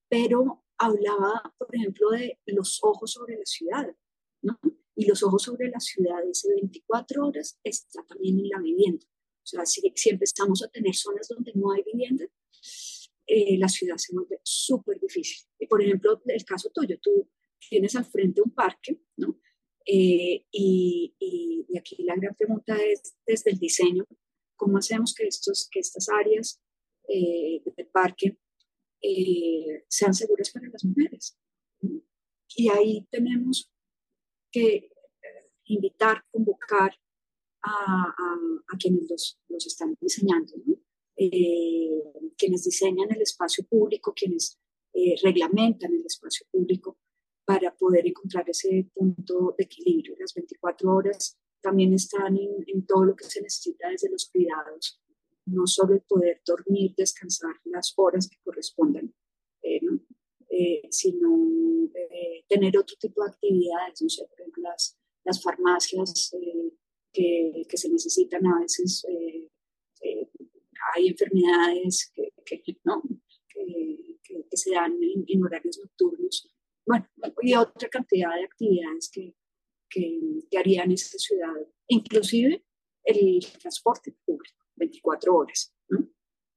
[0.08, 3.96] pero hablaba, por ejemplo, de los ojos sobre la ciudad,
[4.42, 4.60] ¿no?
[4.96, 9.06] Y los ojos sobre la ciudad, ese 24 horas, está también en la vivienda.
[9.06, 12.26] O sea, si, si empezamos a tener zonas donde no hay vivienda,
[13.28, 15.48] eh, la ciudad se vuelve súper difícil.
[15.60, 17.30] Y por ejemplo, el caso tuyo, tú
[17.70, 19.40] tienes al frente un parque, ¿no?
[19.86, 24.06] Eh, y, y, aquí la gran pregunta es, desde el diseño,
[24.56, 26.62] ¿cómo hacemos que, estos, que estas áreas
[27.08, 28.38] eh, del parque
[29.02, 31.38] eh, sean seguras para las mujeres.
[32.56, 33.72] Y ahí tenemos
[34.52, 34.92] que eh,
[35.66, 36.92] invitar, convocar
[37.64, 38.14] a,
[38.80, 40.54] quienes los, los, están diseñando,
[41.20, 42.04] eh,
[42.38, 44.60] quienes diseñan el espacio público, quienes
[44.94, 47.00] eh, reglamentan el espacio público
[47.44, 50.16] para poder encontrar ese punto de equilibrio.
[50.20, 55.02] Las 24 horas también están en, todo lo que se necesita desde los cuidados,
[55.48, 59.12] no solo el poder dormir, descansar las horas que correspondan,
[59.64, 61.90] eh, sino
[62.48, 66.32] tener otro tipo de actividades, no sé, por ejemplo, las, las farmacias
[67.12, 69.06] que, que, se necesitan a veces
[70.94, 72.32] hay enfermedades que,
[72.84, 73.02] no,
[73.50, 76.50] que, se dan en, horarios nocturnos,
[76.86, 77.08] bueno,
[77.42, 79.36] y otra cantidad de actividades que,
[79.90, 81.54] que, harían esta ciudad,
[81.88, 82.64] inclusive
[83.04, 85.74] el transporte público, 24 horas.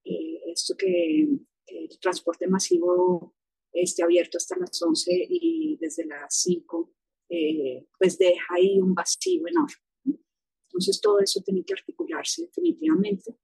[0.05, 1.29] Eh, esto que
[1.67, 3.35] el transporte masivo
[3.73, 6.93] esté abierto hasta las 11 y desde las 5,
[7.29, 10.21] eh, pues deja ahí un vacío enorme.
[10.69, 13.35] Entonces todo eso tiene que articularse definitivamente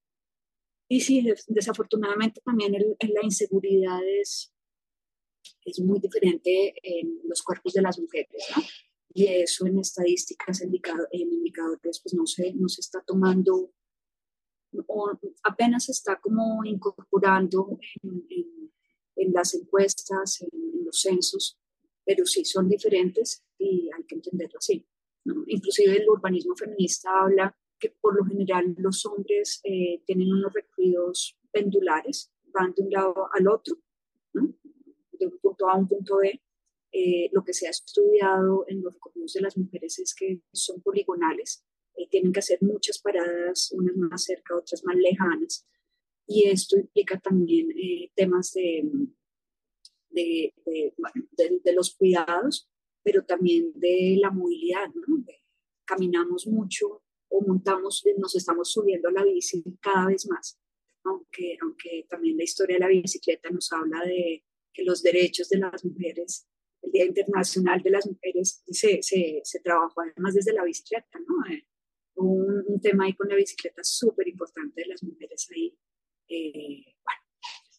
[0.89, 4.53] y sí, desafortunadamente también la inseguridad es,
[5.65, 8.63] es muy diferente en los cuerpos de las mujeres, ¿no?
[9.13, 10.73] Y eso en estadísticas, en
[11.33, 13.73] indicadores, pues no se, no se está tomando,
[14.85, 15.11] o
[15.43, 18.71] apenas se está como incorporando en,
[19.15, 21.57] en, las encuestas, en, los censos,
[22.05, 24.85] pero sí son diferentes y hay que entenderlo así.
[25.25, 25.43] ¿no?
[25.47, 31.37] Inclusive el urbanismo feminista habla que por lo general los hombres eh, tienen unos recorridos
[31.51, 33.77] pendulares, van de un lado al otro,
[34.33, 36.41] de un punto A a un punto B.
[36.91, 40.81] Eh, lo que se ha estudiado en los recorridos de las mujeres es que son
[40.81, 41.63] poligonales,
[41.95, 45.67] eh, tienen que hacer muchas paradas, unas más cerca, otras más lejanas,
[46.25, 47.69] y esto implica también
[48.15, 48.83] temas de,
[50.09, 50.53] de,
[51.63, 52.69] de, los cuidados,
[53.01, 54.89] pero también de la movilidad,
[55.85, 60.59] caminamos mucho o montamos, nos estamos subiendo a la bici cada vez más,
[61.03, 65.57] aunque, aunque también la historia de la bicicleta nos habla de que los derechos de
[65.57, 66.47] las mujeres,
[66.81, 71.53] el Día Internacional de las Mujeres se, se, se trabajó además desde la bicicleta, ¿no?
[71.53, 71.67] Eh,
[72.15, 75.77] un, un, tema ahí con la bicicleta súper importante de las mujeres ahí.
[76.29, 77.21] Eh, bueno,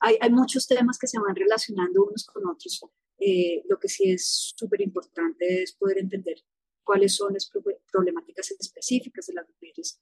[0.01, 2.81] hay, hay, muchos temas que se van relacionando unos con otros.
[3.19, 6.39] Eh, lo que sí es súper importante es poder entender
[6.89, 7.51] cuáles son las
[7.93, 10.01] problemáticas específicas de las mujeres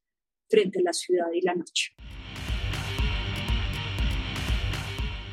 [0.49, 1.93] frente a la ciudad y la noche.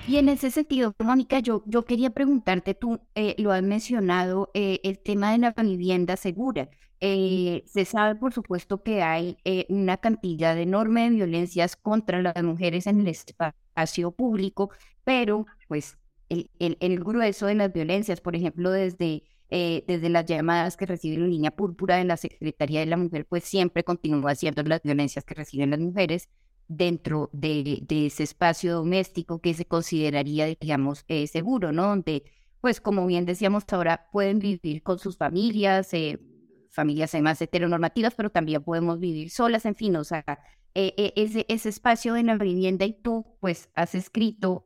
[0.07, 4.79] Y en ese sentido, Mónica, yo, yo quería preguntarte, tú eh, lo has mencionado, eh,
[4.83, 6.71] el tema de la vivienda segura.
[6.99, 9.37] Eh, se sabe, por supuesto, que hay
[9.69, 14.71] una cantidad enorme de violencias contra las mujeres en el espacio público,
[15.03, 15.97] pero pues
[16.29, 19.23] el, el, el grueso de las violencias, por ejemplo, desde
[19.55, 23.27] eh, desde las llamadas que recibe la línea púrpura de la Secretaría de la Mujer,
[23.29, 26.27] pues siempre continúa haciendo las violencias que reciben las mujeres
[26.67, 31.83] dentro de, ese espacio doméstico que se consideraría, digamos, eh, seguro, ¿no?
[31.83, 32.23] Donde,
[32.61, 36.19] pues como bien decíamos ahora, pueden vivir con sus familias, eh,
[36.71, 40.25] familias además heteronormativas, pero también podemos vivir solas, en fin, o sea,
[40.73, 44.65] ese, ese espacio de la vivienda y tú, pues, has escrito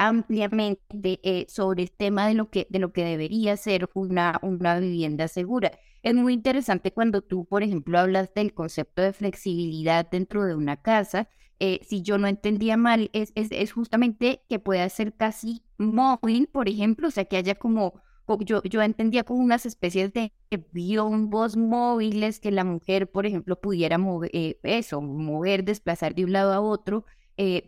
[0.00, 4.80] ampliamente eh, sobre el tema de lo que, de lo que debería ser una, una
[4.80, 5.72] vivienda segura.
[6.02, 10.78] Es muy interesante cuando tú, por ejemplo, hablas del concepto de flexibilidad dentro de una
[10.80, 11.28] casa.
[11.58, 16.70] Eh, si yo no entendía mal, es, es, justamente que pueda ser casi móvil, por
[16.70, 18.00] ejemplo, o sea, que haya como,
[18.38, 20.32] yo, yo entendía como unas especies de
[20.72, 26.32] biombos móviles que la mujer, por ejemplo, pudiera mover, eh, eso, mover, desplazar de un
[26.32, 27.04] lado a otro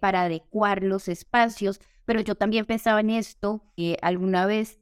[0.00, 4.78] para adecuar los espacios pero yo también pensaba en esto, que alguna vez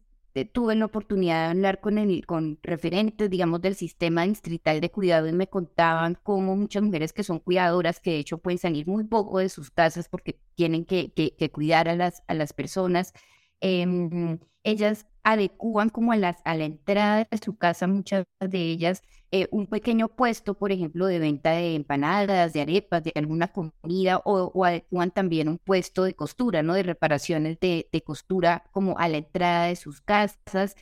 [0.52, 5.28] tuve la oportunidad de hablar con, el, con referentes, digamos, del sistema distrital de cuidado
[5.28, 9.04] y me contaban cómo muchas mujeres que son cuidadoras, que de hecho pueden salir muy
[9.04, 13.12] poco de sus casas porque tienen que, que, cuidar a las, a las personas,
[13.60, 19.02] em, ellas adecúan como a, las, a la entrada de su casa, muchas de ellas,
[19.32, 24.18] eh, un pequeño puesto, por ejemplo, de venta de empanadas, de arepas, de alguna comida,
[24.24, 26.74] o, o adecuan también un puesto de costura, ¿no?
[26.74, 30.74] De reparaciones de, de, costura como a la entrada de sus casas.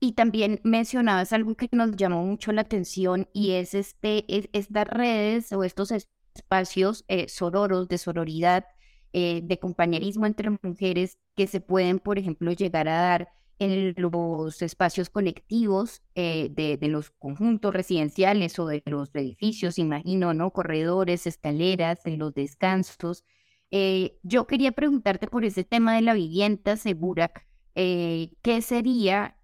[0.00, 4.88] Y también mencionabas algo que nos llamó mucho la atención y es este, es, estas
[4.88, 5.92] redes o estos
[6.34, 8.64] espacios eh, sororos de sororidad,
[9.12, 13.28] eh, de compañerismo entre mujeres que se pueden, por ejemplo, llegar a dar
[13.60, 20.32] en los espacios colectivos eh, de, de, los conjuntos residenciales o de los edificios, imagino,
[20.32, 20.50] ¿no?
[20.50, 23.22] Corredores, escaleras, en los descansos.
[23.70, 27.30] Eh, yo quería preguntarte por ese tema de la vivienda segura,
[27.74, 29.36] eh, ¿qué sería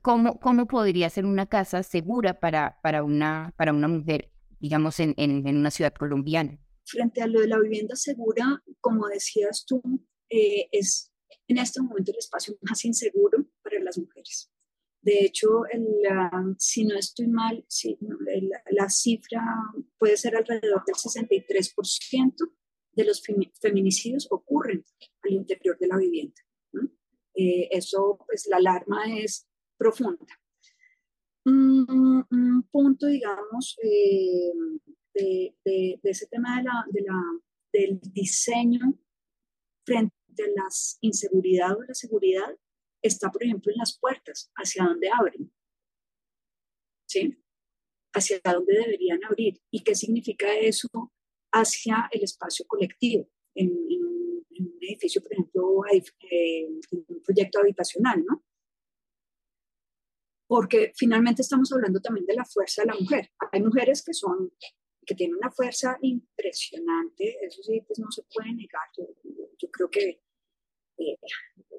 [0.00, 5.14] ¿cómo, cómo podría ser una casa segura para, para, una, para una mujer, digamos, en,
[5.18, 6.58] en, en una ciudad colombiana?
[6.86, 9.82] Frente a lo de la vivienda segura, como decías tú,
[10.30, 11.12] eh, es
[11.48, 14.50] en este momento el espacio más inseguro para las mujeres.
[15.06, 15.62] De hecho,
[16.58, 17.64] si no estoy mal,
[18.70, 19.40] la, cifra
[19.98, 22.34] puede ser alrededor del 63%
[22.92, 23.22] de los
[23.60, 24.82] feminicidios ocurren
[25.22, 26.40] al interior de la vivienda.
[27.34, 29.46] Eh, eso, pues la alarma es
[29.76, 30.26] profunda.
[31.44, 34.52] Un, punto, digamos, eh,
[35.14, 37.22] de, ese tema de la,
[37.72, 38.98] del diseño
[39.84, 42.56] frente a las inseguridades o la seguridad
[43.02, 45.52] está, por ejemplo, en las puertas, hacia dónde abren,
[47.06, 47.36] ¿sí?
[48.14, 49.60] Hacia dónde deberían abrir.
[49.70, 50.88] ¿Y qué significa eso
[51.52, 53.28] hacia el espacio colectivo?
[53.54, 53.70] En,
[54.58, 55.82] un edificio, por ejemplo,
[56.30, 58.42] eh, un proyecto habitacional, ¿no?
[60.48, 63.30] Porque finalmente estamos hablando también de la fuerza de la mujer.
[63.52, 64.50] Hay mujeres que son
[65.06, 68.88] que tienen una fuerza impresionante, eso sí, pues no se puede negar.
[68.96, 70.20] Yo, creo que
[70.98, 71.16] eh,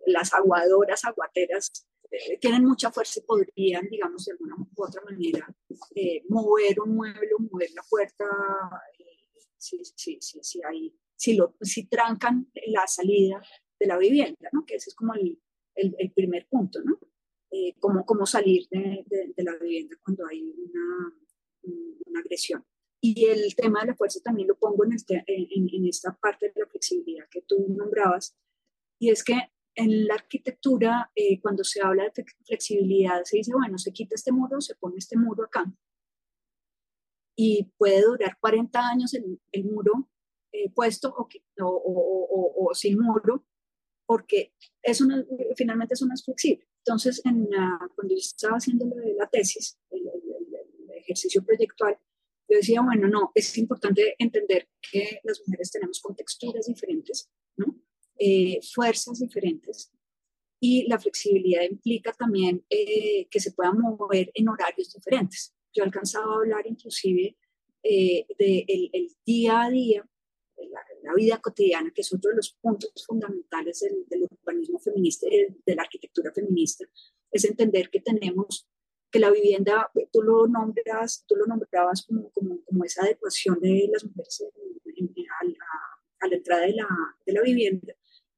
[0.08, 1.72] las aguadoras, aguateras,
[2.10, 5.48] eh, tienen mucha fuerza y podrían, digamos, de alguna u otra manera,
[5.96, 8.26] eh, mover un mueble, mover la puerta,
[9.58, 13.42] si, si, si, si, hay, si, lo, si trancan la salida
[13.80, 14.66] de la vivienda, ¿no?
[14.66, 15.40] que ese es como el,
[15.76, 17.00] el, el primer punto, ¿no?
[17.80, 21.14] cómo, cómo salir de, de, de, la vivienda cuando hay una,
[22.06, 22.64] una agresión.
[23.00, 26.52] Y el tema de la fuerza también lo pongo en, este, en, en, esta parte
[26.54, 28.36] de la flexibilidad que tú nombrabas,
[29.00, 33.78] y es que en la arquitectura, eh, cuando se habla de flexibilidad, se dice, bueno,
[33.78, 35.72] se quita este muro, se pone este muro acá.
[37.38, 40.10] Y puede durar 40 años el, el muro
[40.52, 41.28] eh, puesto o,
[41.60, 43.46] o, o, sin muro,
[44.08, 45.24] porque es una,
[45.56, 46.68] finalmente eso no es flexible.
[46.80, 47.48] Entonces, en
[47.96, 52.00] cuando yo estaba haciendo la tesis, el, el ejercicio proyectual,
[52.50, 57.76] yo decía, bueno, no, es importante entender que las mujeres tenemos contexturas diferentes, ¿no?
[58.20, 59.92] Eh, fuerzas diferentes
[60.60, 65.54] y la flexibilidad implica también eh, que se pueda mover en horarios diferentes.
[65.74, 67.38] Yo he alcanzado a hablar inclusive
[67.84, 70.10] eh, del de el día a día,
[70.58, 75.28] la, la, vida cotidiana, que es otro de los puntos fundamentales del, del urbanismo feminista
[75.30, 76.86] de, de la arquitectura feminista,
[77.32, 78.68] es entender que tenemos
[79.12, 83.90] que la vivienda, tú lo nombras, tú lo nombrabas como, como, como esa adecuación de
[83.92, 86.88] las mujeres a, a, la entrada de la,
[87.26, 87.94] de la vivienda,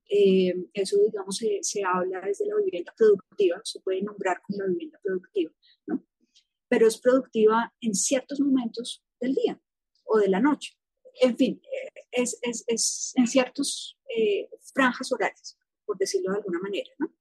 [0.10, 4.68] eh, eso, digamos, se, se, habla desde la vivienda productiva, se puede nombrar como la
[4.68, 5.54] vivienda productiva,
[5.88, 6.06] ¿no?
[6.68, 9.62] Pero es productiva en ciertos momentos del día
[10.06, 10.78] o de la noche.
[11.22, 11.62] En fin,
[12.12, 17.14] es, es, es en ciertos eh, franjas horarias, por decirlo de alguna manera, ¿no?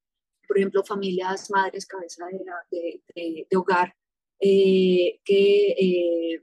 [0.47, 2.25] Por ejemplo, familias, madres, cabeza
[2.71, 3.95] de, de, de hogar,
[4.41, 6.41] eh, que eh,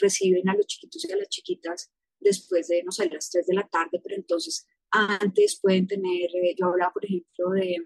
[0.00, 3.54] reciben a los chiquitos y a las chiquitas después de, no sé, las 3 de
[3.54, 7.76] la tarde, pero entonces antes pueden tener, eh, yo hablaba, por ejemplo, de,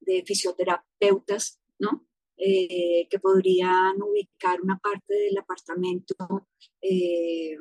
[0.00, 2.06] de fisioterapeutas, ¿no?
[2.38, 6.46] Eh, que podrían ubicar una parte del apartamento
[6.82, 7.56] eh,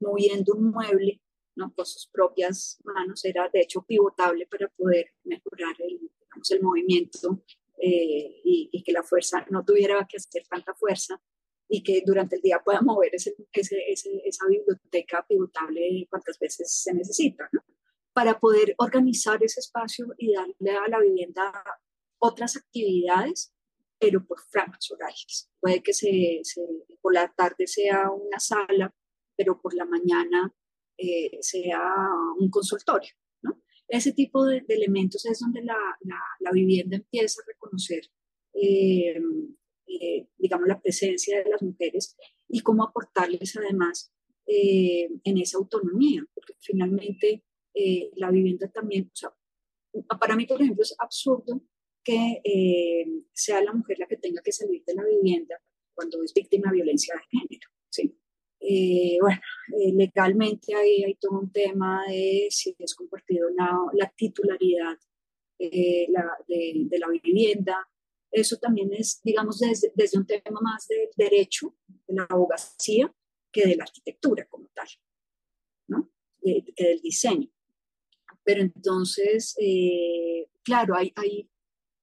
[0.00, 1.20] moviendo un mueble,
[1.54, 1.72] ¿no?
[1.72, 7.44] Con sus propias manos, era de hecho pivotable para poder mejorar el, digamos, el movimiento
[7.80, 11.22] eh, y, y, que la fuerza no tuviera que hacer tanta fuerza
[11.68, 16.72] y que durante el día pueda mover ese, ese, ese, esa biblioteca pivotable cuantas veces
[16.72, 17.62] se necesita, ¿no?
[18.18, 21.52] Para poder organizar ese espacio y darle a la vivienda
[22.20, 23.54] otras actividades,
[23.96, 25.48] pero por franjas horarias.
[25.60, 26.60] Puede que se, se,
[27.00, 28.92] por la tarde sea una sala,
[29.36, 30.52] pero por la mañana
[30.96, 31.80] eh, sea
[32.40, 33.12] un consultorio.
[33.42, 33.62] ¿no?
[33.86, 38.00] Ese tipo de, de, elementos es donde la, la, la, vivienda empieza a reconocer,
[38.52, 39.22] eh,
[39.86, 42.16] eh, digamos, la presencia de las mujeres
[42.48, 44.12] y cómo aportarles además
[44.44, 49.32] eh, en esa autonomía, porque finalmente eh, la vivienda también, o sea,
[50.20, 51.62] para mí, por ejemplo, es absurdo
[52.04, 55.60] que eh, sea la mujer la que tenga que salir de la vivienda
[55.94, 57.68] cuando es víctima de violencia de género.
[57.90, 58.16] ¿sí?
[58.60, 64.12] Eh, bueno, eh, legalmente ahí hay todo un tema de si es compartido la, la
[64.16, 64.96] titularidad
[65.58, 67.88] eh, la, de, de, la vivienda.
[68.30, 71.74] Eso también es, digamos, desde, desde un tema más de derecho,
[72.06, 73.12] de la abogacía,
[73.50, 74.88] que de la arquitectura como tal,
[75.88, 76.10] ¿no?
[76.40, 77.48] De, que del diseño.
[78.48, 81.50] Pero entonces, eh, claro, hay, hay,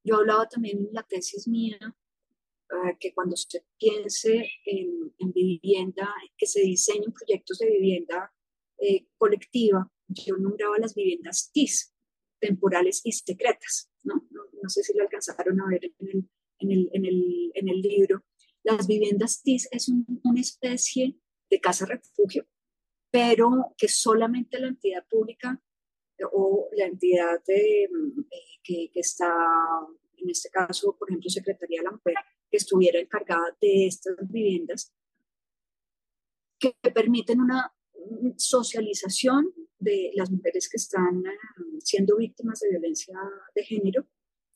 [0.04, 6.08] yo hablaba también en la tesis mía uh, que cuando se piense en, en, vivienda,
[6.38, 8.32] que se diseñen proyectos de vivienda
[8.78, 11.96] eh, colectiva, yo nombraba las viviendas TIS,
[12.40, 14.28] temporales y secretas, ¿no?
[14.30, 16.30] No, no sé si lo alcanzaron a ver en el,
[16.60, 18.24] en el, en el, en el libro,
[18.62, 21.18] las viviendas TIS es una especie
[21.50, 22.48] de casa refugio,
[23.10, 25.60] pero que solamente la entidad pública
[26.32, 27.90] o la entidad de,
[28.64, 29.34] que, que, está,
[30.18, 32.16] en este caso, por ejemplo, Secretaría de la Mujer,
[32.50, 34.94] que estuviera encargada de estas viviendas,
[36.60, 37.74] que permiten una
[38.38, 43.18] socialización de las mujeres que están eh, siendo víctimas de violencia
[43.54, 44.08] de género,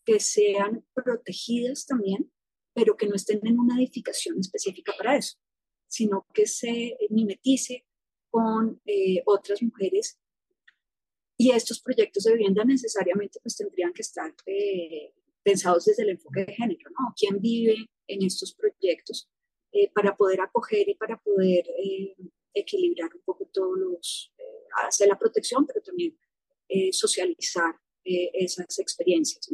[0.05, 2.31] que sean protegidas también,
[2.73, 5.37] pero que no estén en una edificación específica para eso,
[5.87, 7.85] sino que se mimetice
[8.31, 10.19] con eh, otras mujeres.
[11.39, 16.45] Y estos proyectos de vivienda necesariamente pues tendrían que estar eh, pensados desde el enfoque
[16.45, 17.13] de género, ¿no?
[17.15, 17.77] ¿Quién vive
[18.07, 19.29] en estos proyectos
[19.93, 21.63] para poder acoger y para poder
[22.53, 26.17] equilibrar un poco todos los, eh, hacer la protección, pero también
[26.67, 29.49] eh, socializar eh, esas experiencias.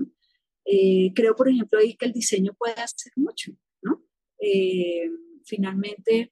[1.13, 4.03] creo, por ejemplo, ahí que el diseño puede hacer mucho, ¿no?
[5.45, 6.31] finalmente,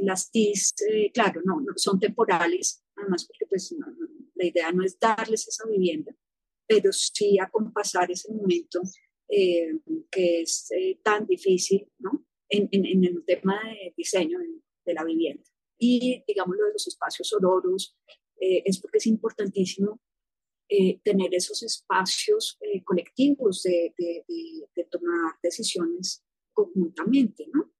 [0.00, 0.74] las TIS,
[1.12, 3.74] claro, no, no, son temporales, además porque pues,
[4.34, 6.14] la idea no es darles esa vivienda,
[6.66, 8.80] pero sí acompasar ese momento
[9.28, 10.68] que es
[11.02, 12.26] tan difícil, ¿no?
[12.50, 14.38] En, en, en, el tema de diseño,
[14.84, 15.42] de la vivienda.
[15.78, 17.96] Y digamos lo de los espacios sororos,
[18.44, 20.00] eh, es porque es importantísimo
[20.68, 24.24] eh, tener esos espacios eh, colectivos de, de,
[24.74, 27.72] de, tomar decisiones conjuntamente, ¿no?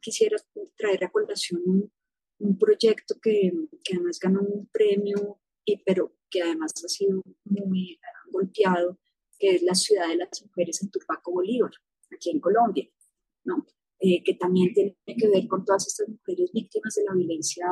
[0.00, 0.36] quisiera
[0.76, 1.92] traer a colación un,
[2.38, 7.98] un proyecto que, que, además ganó un premio, y, pero que además ha sido muy
[8.30, 8.98] golpeado,
[9.38, 11.70] que es la ciudad de las mujeres en Turbaco Bolívar,
[12.12, 12.88] aquí en Colombia,
[13.44, 13.66] ¿no?
[14.00, 17.66] Eh, que también tiene que ver con todas estas mujeres víctimas de la violencia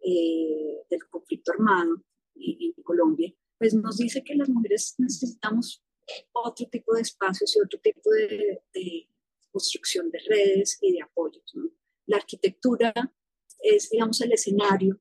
[0.00, 2.02] eh, del conflicto armado
[2.34, 5.82] en, Colombia, pues nos dice que las mujeres necesitamos
[6.32, 9.08] otro tipo de espacios y otro tipo de,
[9.50, 11.54] construcción de redes y de apoyos.
[12.06, 12.92] La arquitectura
[13.64, 14.98] es, digamos, el escenario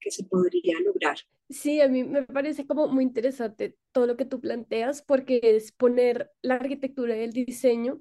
[0.00, 1.18] que se podría lograr.
[1.48, 5.72] Sí, a mí me parece como muy interesante todo lo que tú planteas porque es
[5.72, 8.00] poner la arquitectura y el diseño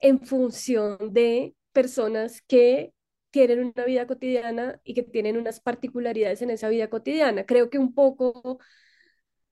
[0.00, 2.92] en función de personas que
[3.30, 7.46] tienen una vida cotidiana y que tienen unas particularidades en esa vida cotidiana.
[7.46, 8.58] Creo que un poco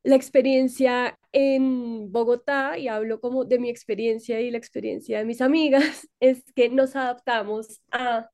[0.03, 5.41] la experiencia en Bogotá, y hablo como de mi experiencia y la experiencia de mis
[5.41, 8.31] amigas, es que nos adaptamos a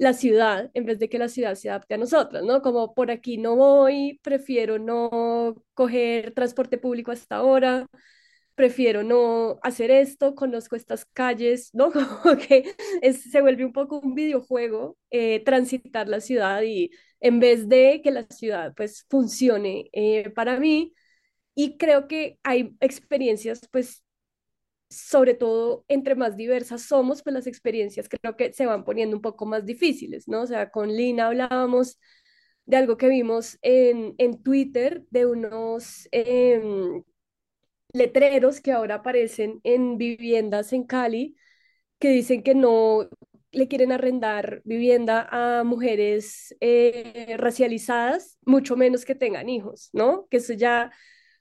[0.00, 2.62] la ciudad en vez de que la ciudad se adapte a nosotros, ¿no?
[2.62, 7.86] Como por aquí no voy, prefiero no coger transporte público hasta ahora,
[8.54, 11.92] prefiero no hacer esto, conozco estas calles, ¿no?
[12.22, 12.74] Como que
[13.12, 16.90] se vuelve un poco un videojuego eh, transitar la ciudad y
[17.20, 20.94] en vez de que la ciudad pues funcione eh, para mí.
[21.54, 24.02] Y creo que hay experiencias pues
[24.90, 29.22] sobre todo entre más diversas somos, pues las experiencias creo que se van poniendo un
[29.22, 30.42] poco más difíciles, ¿no?
[30.42, 31.98] O sea, con Lina hablábamos
[32.66, 37.02] de algo que vimos en, en Twitter, de unos em,
[37.92, 41.36] letreros que ahora aparecen en viviendas en Cali
[41.98, 43.08] que dicen que no
[43.52, 50.26] le quieren arrendar vivienda a mujeres eh, racializadas, mucho menos que tengan hijos, ¿no?
[50.30, 50.92] Que eso ya,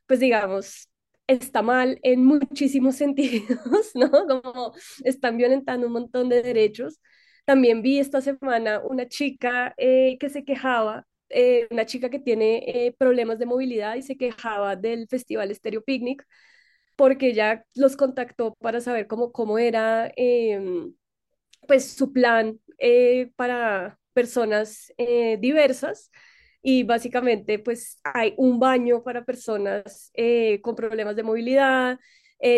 [0.08, 0.89] pues digamos,
[1.30, 4.10] está mal en muchísimos sentidos, ¿no?
[4.12, 4.74] Como
[5.04, 7.00] están violentando un montón de derechos.
[7.46, 12.64] También vi esta semana una chica eh, que se quejaba eh, una chica que tiene
[12.88, 16.26] eh, problemas de movilidad y se quejaba del festival Stereo Picnic
[16.96, 20.94] porque ella los contactó para saber cómo, cómo era em,
[21.68, 24.92] pues su plan eh, para personas
[25.40, 26.12] diversas
[26.62, 30.12] y básicamente pues hay un baño para personas
[30.62, 32.00] con problemas de movilidad,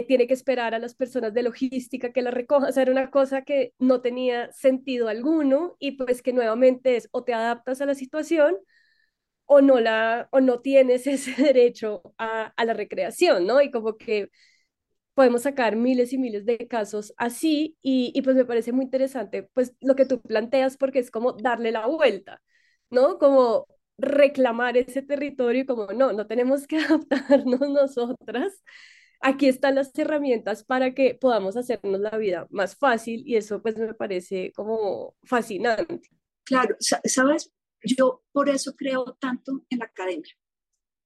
[0.08, 3.10] tiene que esperar a las personas de logística que la recojan, o sea, era una
[3.12, 7.86] cosa que no tenía sentido alguno y pues que nuevamente es o te adaptas a
[7.88, 8.58] la situación
[9.46, 13.62] o no, la, o no tienes ese derecho a, a la recreación, ¿no?
[13.62, 14.30] Y como que
[15.14, 19.44] podemos sacar miles y miles de casos así y, y, pues me parece muy interesante
[19.54, 22.42] pues lo que tú planteas porque es como darle la vuelta,
[22.90, 23.18] ¿no?
[23.20, 23.68] Como
[24.02, 28.62] reclamar ese territorio y como no, no tenemos que adaptarnos nosotras
[29.22, 33.78] aquí están las herramientas para que podamos hacernos la vida más fácil y eso pues
[33.78, 36.02] me parece como fascinante.
[36.44, 37.52] Claro, sabes,
[37.84, 40.34] yo por eso creo tanto en la academia,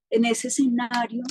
[0.09, 1.23] en ese escenario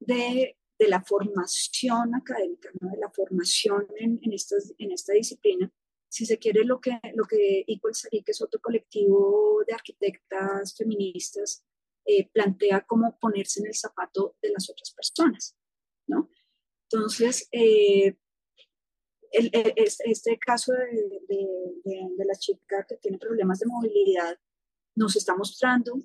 [0.00, 2.90] de, de la formación académica, ¿no?
[2.90, 5.70] de la formación en, en, estas, en esta disciplina.
[6.10, 11.64] Si se quiere, lo que, lo que Equal que es otro colectivo de arquitectas feministas,
[12.04, 15.54] eh, plantea como ponerse en el zapato de las otras personas
[16.10, 16.28] ¿no?
[16.90, 18.16] Entonces, eh,
[19.32, 21.20] este, caso de,
[21.84, 24.38] de, la chica que tiene problemas de movilidad
[24.96, 26.02] nos está mostrando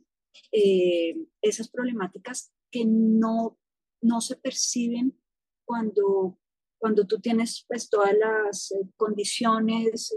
[0.52, 3.60] eh, esas problemáticas que no,
[4.02, 5.20] no se perciben
[5.66, 6.40] cuando,
[6.86, 10.14] cuando tú tienes pues todas las eh, condiciones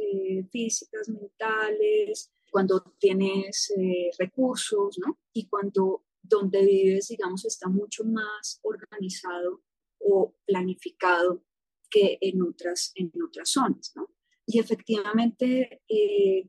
[0.52, 3.72] físicas, mentales, cuando tienes
[4.18, 5.18] recursos, ¿no?
[5.32, 9.62] Y cuando donde vives, digamos, está mucho más organizado
[9.98, 11.42] o planificado
[11.90, 14.10] que en otras, en otras zonas, ¿no?
[14.46, 16.48] Y efectivamente, eh,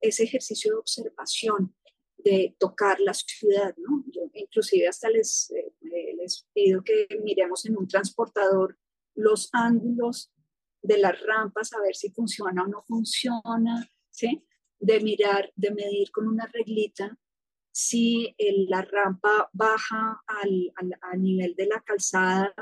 [0.00, 1.74] ese ejercicio de observación,
[2.18, 4.04] de tocar la ciudad, ¿no?
[4.12, 8.78] Yo inclusive hasta les, eh, les pido que miremos en un transportador
[9.14, 10.32] los ángulos
[10.82, 14.44] de las rampas, a ver si funciona o no funciona, ¿sí?
[14.78, 17.16] De mirar, de medir con una reglita
[17.70, 18.34] si
[18.68, 22.52] la rampa baja al, al, nivel de la calzada,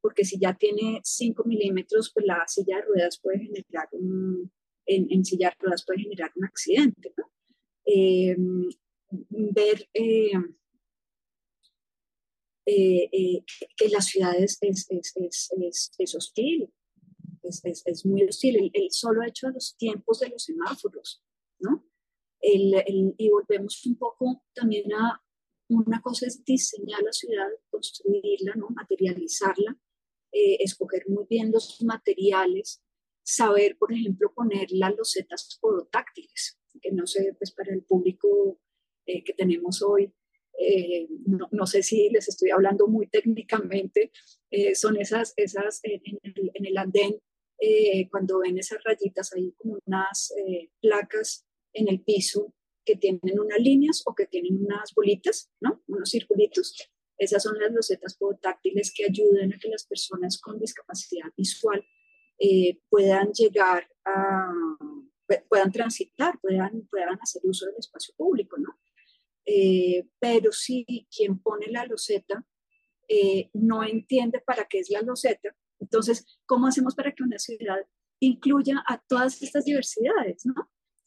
[0.00, 4.50] porque si ya tiene 5 milímetros, pues la silla de ruedas puede generar un,
[4.86, 7.12] en, silla de ruedas puede generar un accidente.
[7.84, 8.68] Em,
[9.28, 10.32] ver eh,
[12.66, 13.44] eh, eh,
[13.76, 16.72] que la ciudad es, es, es, es hostil,
[17.42, 18.56] es, muy hostil.
[18.56, 21.22] El, el, solo hecho de los tiempos de los semáforos,
[21.58, 21.84] ¿no?
[22.48, 25.20] y volvemos un poco también a
[25.68, 28.68] una cosa es diseñar la ciudad, construirla, ¿no?
[28.70, 29.78] materializarla,
[30.32, 32.82] eh, escoger muy bien los materiales,
[33.22, 38.60] saber, por ejemplo, poner las losetas podotáctiles, que no sé, pues para el público
[39.06, 40.12] eh, que tenemos hoy,
[40.58, 44.10] eh, no, no, sé si les estoy hablando muy técnicamente,
[44.74, 47.20] son esas, esas en, el, andén,
[48.10, 50.32] cuando ven esas rayitas ahí como unas
[50.80, 52.54] placas en el piso
[52.86, 55.82] que tienen unas líneas o que tienen unas bolitas, ¿no?
[55.88, 56.74] Unos circulitos.
[57.18, 61.84] Esas son las losetas podotáctiles que ayudan a que las personas con discapacidad visual
[62.38, 64.52] eh, puedan llegar a,
[65.48, 68.78] puedan transitar, puedan, puedan hacer uso del espacio público, ¿no?
[69.46, 72.44] Eh, pero si quien pone la loseta
[73.08, 77.78] eh, no entiende para qué es la loseta, entonces, ¿cómo hacemos para que una ciudad
[78.18, 80.54] incluya a todas estas diversidades, ¿no?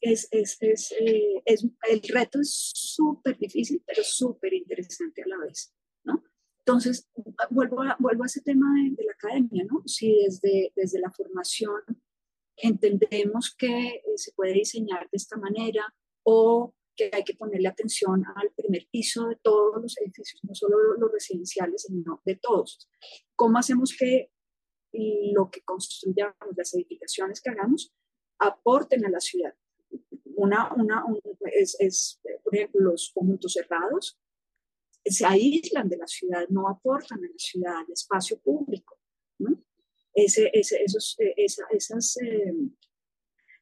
[0.00, 5.38] es, es, es, eh, es el reto es súper difícil, pero súper interesante a la
[5.38, 5.74] vez,
[6.04, 6.24] ¿no?
[6.58, 7.08] Entonces,
[7.50, 8.66] vuelvo a, vuelvo a ese tema
[8.96, 9.82] de, la academia, ¿no?
[9.86, 11.82] Si desde, desde la formación
[12.56, 16.74] entendemos que eh, se puede diseñar de esta manera o
[17.08, 21.10] que hay que ponerle atención al primer piso de todos los edificios, no solo los
[21.10, 22.90] residenciales, sino de todos.
[23.34, 24.30] ¿Cómo hacemos que
[24.92, 27.94] lo que construyamos, las edificaciones que hagamos,
[28.38, 29.54] aporten a la ciudad?
[30.36, 31.04] Una, una,
[31.52, 34.18] es, es, por ejemplo, los conjuntos cerrados
[35.04, 38.98] se aíslan de la ciudad, no aportan a la ciudad, al espacio público.
[39.38, 39.58] ¿no?
[40.12, 42.54] Ese, ese, esos, eh, esa, esas, eh,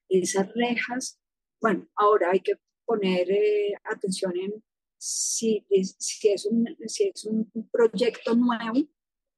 [0.08, 1.20] esas rejas,
[1.60, 2.58] bueno, ahora hay que
[2.88, 4.64] poner eh, atención en
[4.98, 5.64] si
[5.98, 8.88] si, es un, si es un proyecto nuevo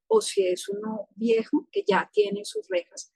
[0.08, 3.12] o si es uno viejo que ya tiene sus rejas,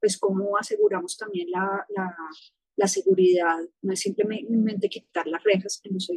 [0.00, 2.14] pues cómo aseguramos también la, la,
[2.76, 6.08] la seguridad no es simplemente quitar las rejas en los,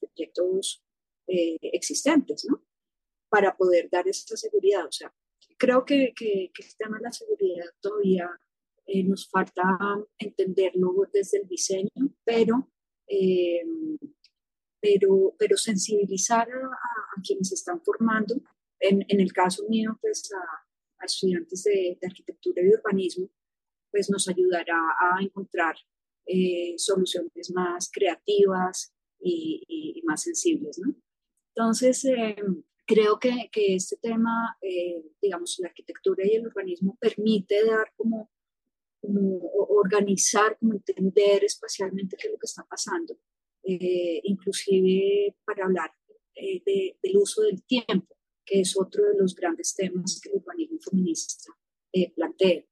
[0.00, 0.84] proyectos
[1.28, 2.64] eh, existentes, ¿no?
[3.30, 4.86] Para poder dar esta seguridad.
[4.86, 5.14] O sea,
[5.56, 8.28] creo que, que, que el tema de la seguridad todavía
[8.90, 9.62] eh, nos falta
[10.18, 11.90] entenderlo desde el diseño,
[12.24, 12.70] pero,
[13.08, 13.62] eh,
[14.80, 18.34] pero, pero sensibilizar a, quienes están formando,
[18.78, 23.28] en, en, el caso mío, pues a, a estudiantes de, de arquitectura y urbanismo,
[23.90, 25.76] pues nos ayudará a encontrar
[26.26, 30.94] eh, soluciones más creativas y, más sensibles, ¿no?
[31.54, 32.36] Entonces, eh,
[32.86, 38.30] creo que, que, este tema, eh, digamos, la arquitectura y el urbanismo permite dar como,
[39.00, 43.18] como organizar, como entender espacialmente qué es lo que está pasando,
[43.62, 45.90] inclusive para hablar
[46.34, 51.52] del uso del tiempo, que es otro de los grandes temas que el urbanismo feminista
[51.92, 52.64] eh, plantea.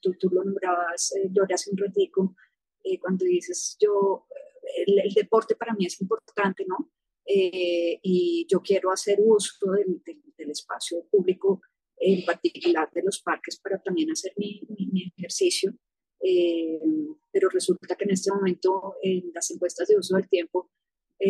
[0.00, 2.34] Tú, tú, lo nombrabas, eh, hace un ratico,
[2.82, 4.26] eh, cuando dices, yo,
[4.86, 6.90] el, deporte para mí es importante, ¿no?
[7.26, 10.02] Eh, y yo quiero hacer uso del,
[10.36, 11.60] del, espacio público,
[12.00, 15.72] en particular de los parques, para también hacer mi, mi, ejercicio.
[17.30, 20.70] pero resulta que en este momento, en las encuestas de uso del tiempo,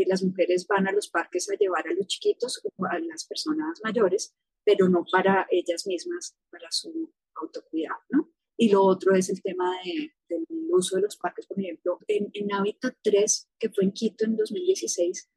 [0.07, 3.81] las mujeres van a los parques a llevar a los chiquitos o a las personas
[3.83, 8.33] mayores, pero no para ellas mismas, para su autocuidado, ¿no?
[8.57, 12.31] Y lo otro es el tema de, del uso de los parques, por ejemplo, en,
[12.35, 15.31] en Hábitat 3, que fue en Quito en 2016,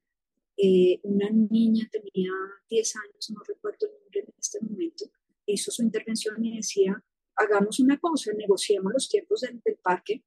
[0.57, 2.31] eh, una niña tenía
[2.69, 5.05] 10 años, no recuerdo el nombre en este momento,
[5.45, 7.03] hizo su intervención y decía,
[7.35, 10.23] hagamos una cosa, negociemos los tiempos del, parque,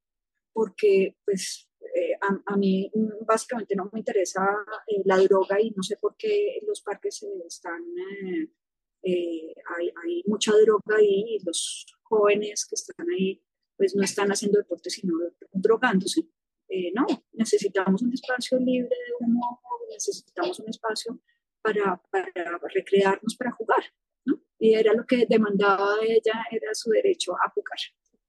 [0.52, 2.12] porque pues eh,
[2.46, 2.90] a, mí
[3.26, 4.42] básicamente no me interesa
[4.86, 7.82] eh, la droga y no sé por qué los parques están,
[9.02, 13.42] hay, hay, mucha droga ahí y los jóvenes que están ahí
[13.76, 15.14] pues no están haciendo deporte sino
[15.52, 16.28] drogándose.
[16.68, 21.20] Eh, no, necesitamos un espacio libre de humo, necesitamos un espacio
[21.62, 22.00] para
[22.74, 23.84] recrearnos, para jugar.
[24.26, 24.40] ¿No?
[24.58, 27.78] Y era lo que demandaba ella, era su derecho a jugar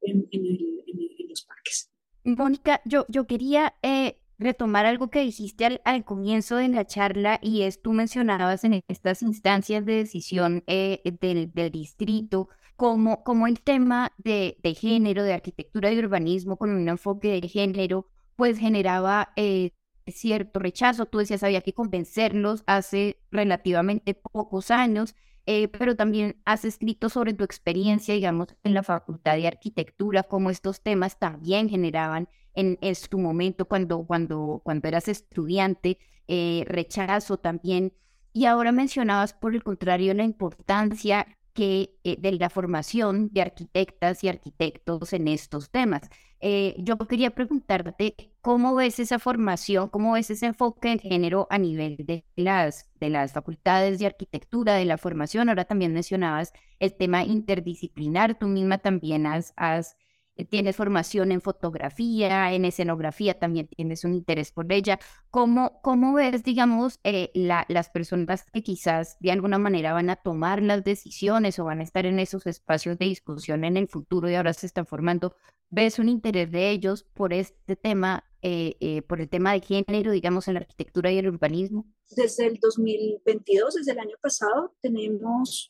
[0.01, 1.91] en, en, los parques.
[2.23, 7.39] Mónica, yo, yo quería eh, retomar algo que dijiste al, al, comienzo de la charla
[7.41, 13.47] y es, tú mencionabas en estas instancias de decisión eh, del, del, distrito, como, como
[13.47, 18.59] el tema de, de, género, de arquitectura y urbanismo con un enfoque de género, pues
[18.59, 19.71] generaba eh,
[20.05, 21.05] cierto rechazo.
[21.05, 25.15] Tú decías, había que convencerlos hace relativamente pocos años,
[25.47, 30.49] eh, pero también has escrito sobre tu experiencia, digamos, en la Facultad de Arquitectura, cómo
[30.49, 37.37] estos temas también generaban en, en su momento cuando, cuando, cuando eras estudiante, eh, rechazo
[37.37, 37.93] también.
[38.33, 44.27] Y ahora mencionabas, por el contrario, la importancia que, de la formación de arquitectas y
[44.27, 46.01] arquitectos en estos temas.
[46.39, 51.57] Eh, yo quería preguntarte cómo ves esa formación, cómo ves ese enfoque en género a
[51.57, 55.49] nivel de las, de las facultades de arquitectura, de la formación.
[55.49, 58.37] Ahora también mencionabas el tema interdisciplinar.
[58.37, 59.97] Tú misma también has, has
[60.37, 64.99] eh, tienes formación en fotografía, en escenografía, también tienes un interés por ella.
[65.31, 70.15] ¿Cómo, cómo ves, digamos, eh, la, las personas que quizás de alguna manera van a
[70.15, 74.29] tomar las decisiones o van a estar en esos espacios de discusión en el futuro
[74.29, 75.35] y ahora se están formando?
[75.69, 80.47] ¿Ves un interés de ellos por este tema, eh, por el tema de género, digamos,
[80.47, 81.85] en la arquitectura y el urbanismo?
[82.09, 85.69] Desde el 2022, desde el año pasado, tenemos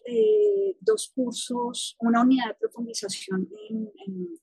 [0.81, 3.89] dos cursos, una unidad de profundización en,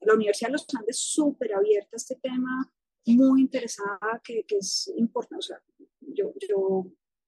[0.01, 2.73] la Universidad de los Andes, súper abierta a este tema,
[3.07, 5.39] muy interesada, que, que es importante.
[5.39, 5.63] O sea,
[6.01, 6.87] yo, yo,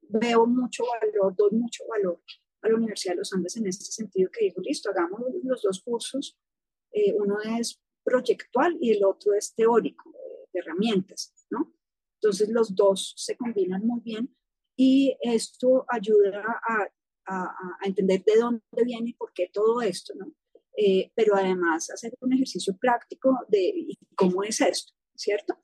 [0.09, 2.20] veo mucho valor, doy mucho valor
[2.62, 5.81] a la Universidad de los Andes en este sentido, que digo, listo, hagamos los dos
[5.83, 6.39] cursos.
[6.93, 10.15] Eh, uno es proyectual y el otro es teórico,
[10.53, 11.75] de herramientas, ¿no?
[12.21, 14.35] Entonces los dos se combinan muy bien
[14.77, 16.89] y esto ayuda a
[17.27, 20.33] a, entender de dónde viene y por qué todo esto, ¿no?
[20.77, 25.59] Eh, pero además hacer un ejercicio práctico de cómo es esto, ¿cierto?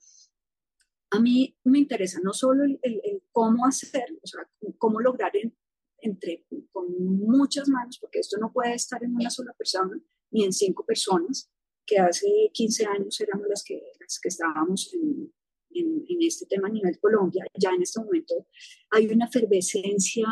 [1.11, 5.31] A mí me interesa no solo el, cómo hacer, o sea, cómo lograr
[5.99, 6.87] entre, con
[7.19, 9.99] muchas manos, porque esto no puede estar en una sola persona
[10.31, 11.51] ni en cinco personas,
[11.85, 15.31] que hace 15 años éramos las que, las que estábamos en,
[15.75, 17.45] en, este tema a nivel Colombia.
[17.53, 18.47] Ya en este momento
[18.91, 20.25] hay una efervescencia,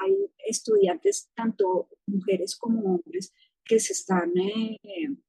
[0.00, 0.14] hay
[0.46, 3.32] estudiantes, tanto mujeres como hombres,
[3.64, 4.78] que se están, eh,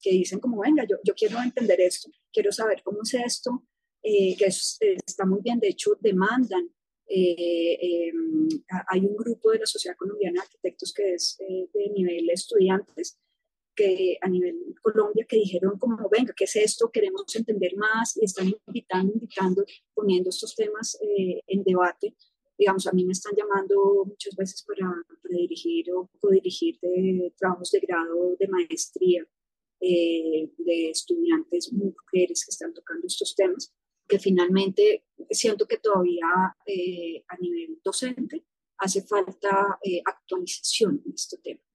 [0.01, 3.67] que dicen como, venga, yo, yo quiero entender esto, quiero saber cómo es esto,
[4.01, 6.69] eh, que está muy bien, de hecho demandan.
[7.11, 8.47] Eh, em,
[8.87, 13.17] hay un grupo de la Sociedad Colombiana de Arquitectos que es de nivel estudiantes
[14.21, 16.89] a nivel Colombia que dijeron como, venga, ¿qué es esto?
[16.91, 22.15] Queremos entender más y están invitando, invitando, poniendo estos temas eh, en debate.
[22.57, 24.91] Digamos, a mí me están llamando muchas veces para,
[25.29, 29.25] dirigir o co-dirigir de trabajos de grado de maestría
[29.79, 33.73] eh, de estudiantes mujeres que están tocando estos temas,
[34.07, 36.27] que finalmente siento que todavía
[36.65, 38.43] eh, a nivel docente
[38.79, 41.68] hace falta actualización en este tema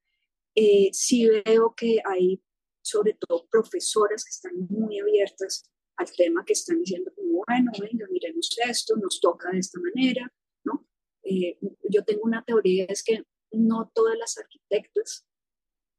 [0.54, 2.40] eh, sí veo que hay
[2.82, 8.06] sobre todo profesoras que están muy abiertas al tema, que están diciendo como, bueno, venga,
[8.10, 10.30] miremos esto, nos toca de esta manera,
[10.64, 10.86] ¿no?
[11.22, 15.26] Eh, yo tengo una teoría, es que no todas las arquitectas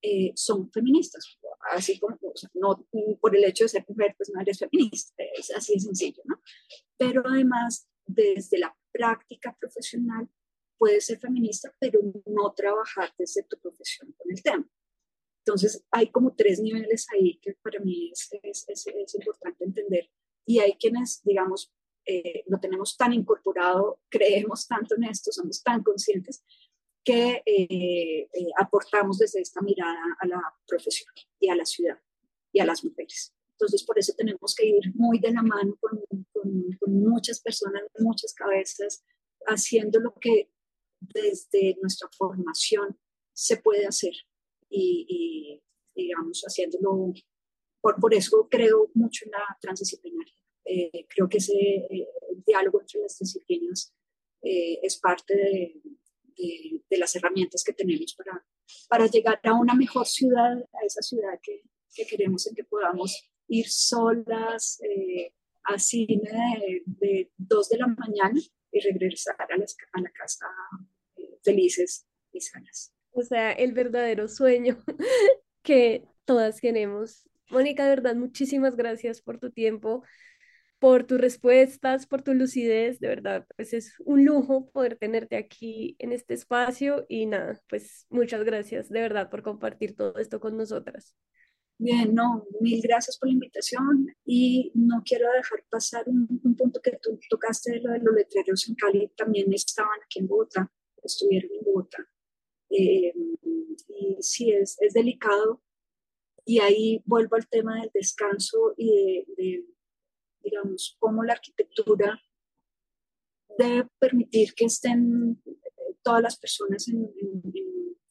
[0.01, 1.39] eh, son feministas,
[1.71, 2.19] así como,
[2.53, 2.87] no
[3.19, 6.41] por el hecho de ser mujer, pues no eres feminista, es así de sencillo, ¿no?
[6.97, 10.29] Pero además, desde la práctica profesional,
[10.77, 14.69] puedes ser feminista, pero no trabajar desde tu profesión con el tema.
[15.45, 20.09] Entonces, hay como tres niveles ahí que para mí es, es, es, importante entender.
[20.43, 21.71] Y hay quienes, digamos,
[22.05, 26.43] eh, lo tenemos tan incorporado, creemos tanto en esto, somos tan conscientes,
[27.03, 31.99] que eh, eh, aportamos desde esta mirada a la profesión y a la ciudad
[32.51, 33.31] y a las mujeres.
[33.51, 36.01] Entonces, por eso tenemos que ir muy de la mano con,
[36.33, 39.05] con, con muchas personas, muchas cabezas,
[39.45, 40.49] haciendo lo que
[40.99, 42.97] desde nuestra formación
[43.33, 44.13] se puede hacer
[44.69, 45.61] y,
[45.95, 47.13] digamos, haciéndolo,
[47.81, 50.33] por, por, eso creo mucho en la transdisciplinaria.
[50.65, 52.07] Eh, creo que ese eh,
[52.45, 53.93] diálogo entre las disciplinas
[54.41, 55.81] eh, es parte de,
[56.89, 58.43] de, las herramientas que tenemos para,
[58.89, 61.61] para llegar a una mejor ciudad, a esa ciudad que,
[61.93, 64.79] que queremos en que podamos ir solas
[65.65, 68.39] a cine de, dos de la mañana
[68.75, 70.45] y regresar a, a la casa
[71.15, 72.93] eh, felices y sanas.
[73.11, 74.77] O sea, el verdadero sueño
[75.63, 77.29] que todas queremos.
[77.49, 80.03] Mónica, de verdad, muchísimas gracias por tu tiempo,
[80.79, 82.99] por tus respuestas, por tu lucidez.
[82.99, 88.07] De verdad, pues es un lujo poder tenerte aquí en este espacio y nada, pues
[88.09, 91.15] muchas gracias de verdad por compartir todo esto con nosotras.
[91.77, 96.97] Bien, no, mil gracias por la invitación y no quiero dejar pasar un, punto que
[97.01, 100.71] tú tocaste de lo de los letreros en Cali, también estaban aquí en Bogotá,
[101.03, 102.07] estuvieron en Bogotá.
[102.69, 103.13] Eh,
[103.89, 105.61] y sí, es, delicado
[106.45, 109.65] y ahí vuelvo al tema del descanso y de,
[110.43, 112.21] digamos, cómo la arquitectura
[113.57, 115.41] debe permitir que estén
[116.03, 117.11] todas las personas en,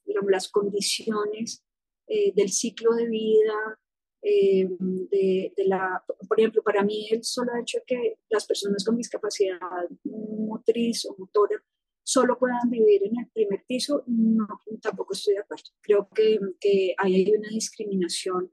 [0.04, 1.64] digamos, las condiciones
[2.07, 3.78] eh, del ciclo de vida,
[4.22, 8.96] eh, de, la, por ejemplo, para mí el solo hecho de que las personas con
[8.96, 9.59] discapacidad
[10.05, 11.62] motriz o motora
[12.02, 14.46] solo puedan vivir en el primer piso, no,
[14.80, 15.64] tampoco estoy de acuerdo.
[15.80, 18.52] Creo que, que ahí hay una discriminación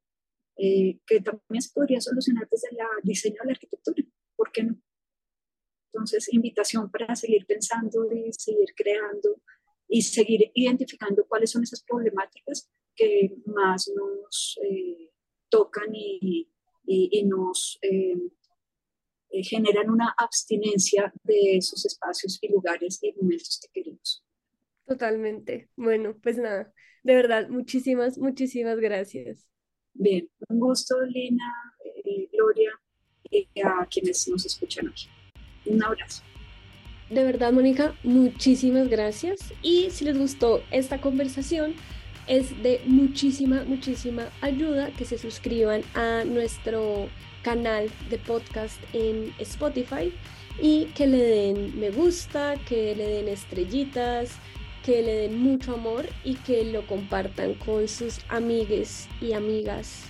[0.58, 4.04] eh, que también se podría solucionar desde el diseño de la arquitectura.
[4.36, 4.76] ¿Por qué no?
[5.94, 9.42] Entonces, invitación para seguir pensando y seguir creando
[9.88, 12.70] y seguir identificando cuáles son esas problemáticas
[13.02, 15.10] que más nos eh,
[15.50, 16.48] tocan y,
[16.86, 18.18] y, nos eh,
[19.30, 24.24] eh, generan una abstinencia de esos espacios y lugares y momentos que queremos.
[24.86, 25.70] Totalmente.
[25.76, 26.74] Bueno, pues nada,
[27.04, 29.48] de verdad, muchísimas, muchísimas gracias.
[29.94, 31.76] Bien, un gusto, Lina,
[32.32, 32.72] Gloria,
[33.30, 35.74] y a quienes nos escuchan hoy.
[35.74, 36.24] Un abrazo.
[37.10, 39.54] De verdad, Mónica, muchísimas gracias.
[39.62, 41.76] Y si les gustó esta conversación,
[42.28, 47.10] es de muchísima, muchísima ayuda que se suscriban a nuestro
[47.42, 50.14] canal de podcast en Spotify
[50.62, 54.32] y que le den me gusta, que le den estrellitas,
[54.86, 60.06] que le den mucho amor y que lo compartan con sus amigues y amigas.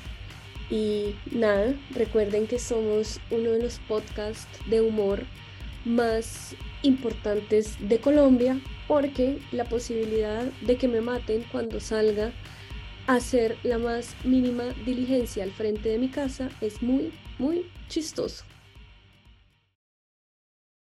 [0.70, 5.24] Y nada, recuerden que somos uno de los podcasts de humor
[5.84, 12.32] más importantes de Colombia porque la posibilidad de que me maten cuando salga
[13.08, 18.44] a hacer la más mínima diligencia al frente de mi casa es muy, muy chistoso.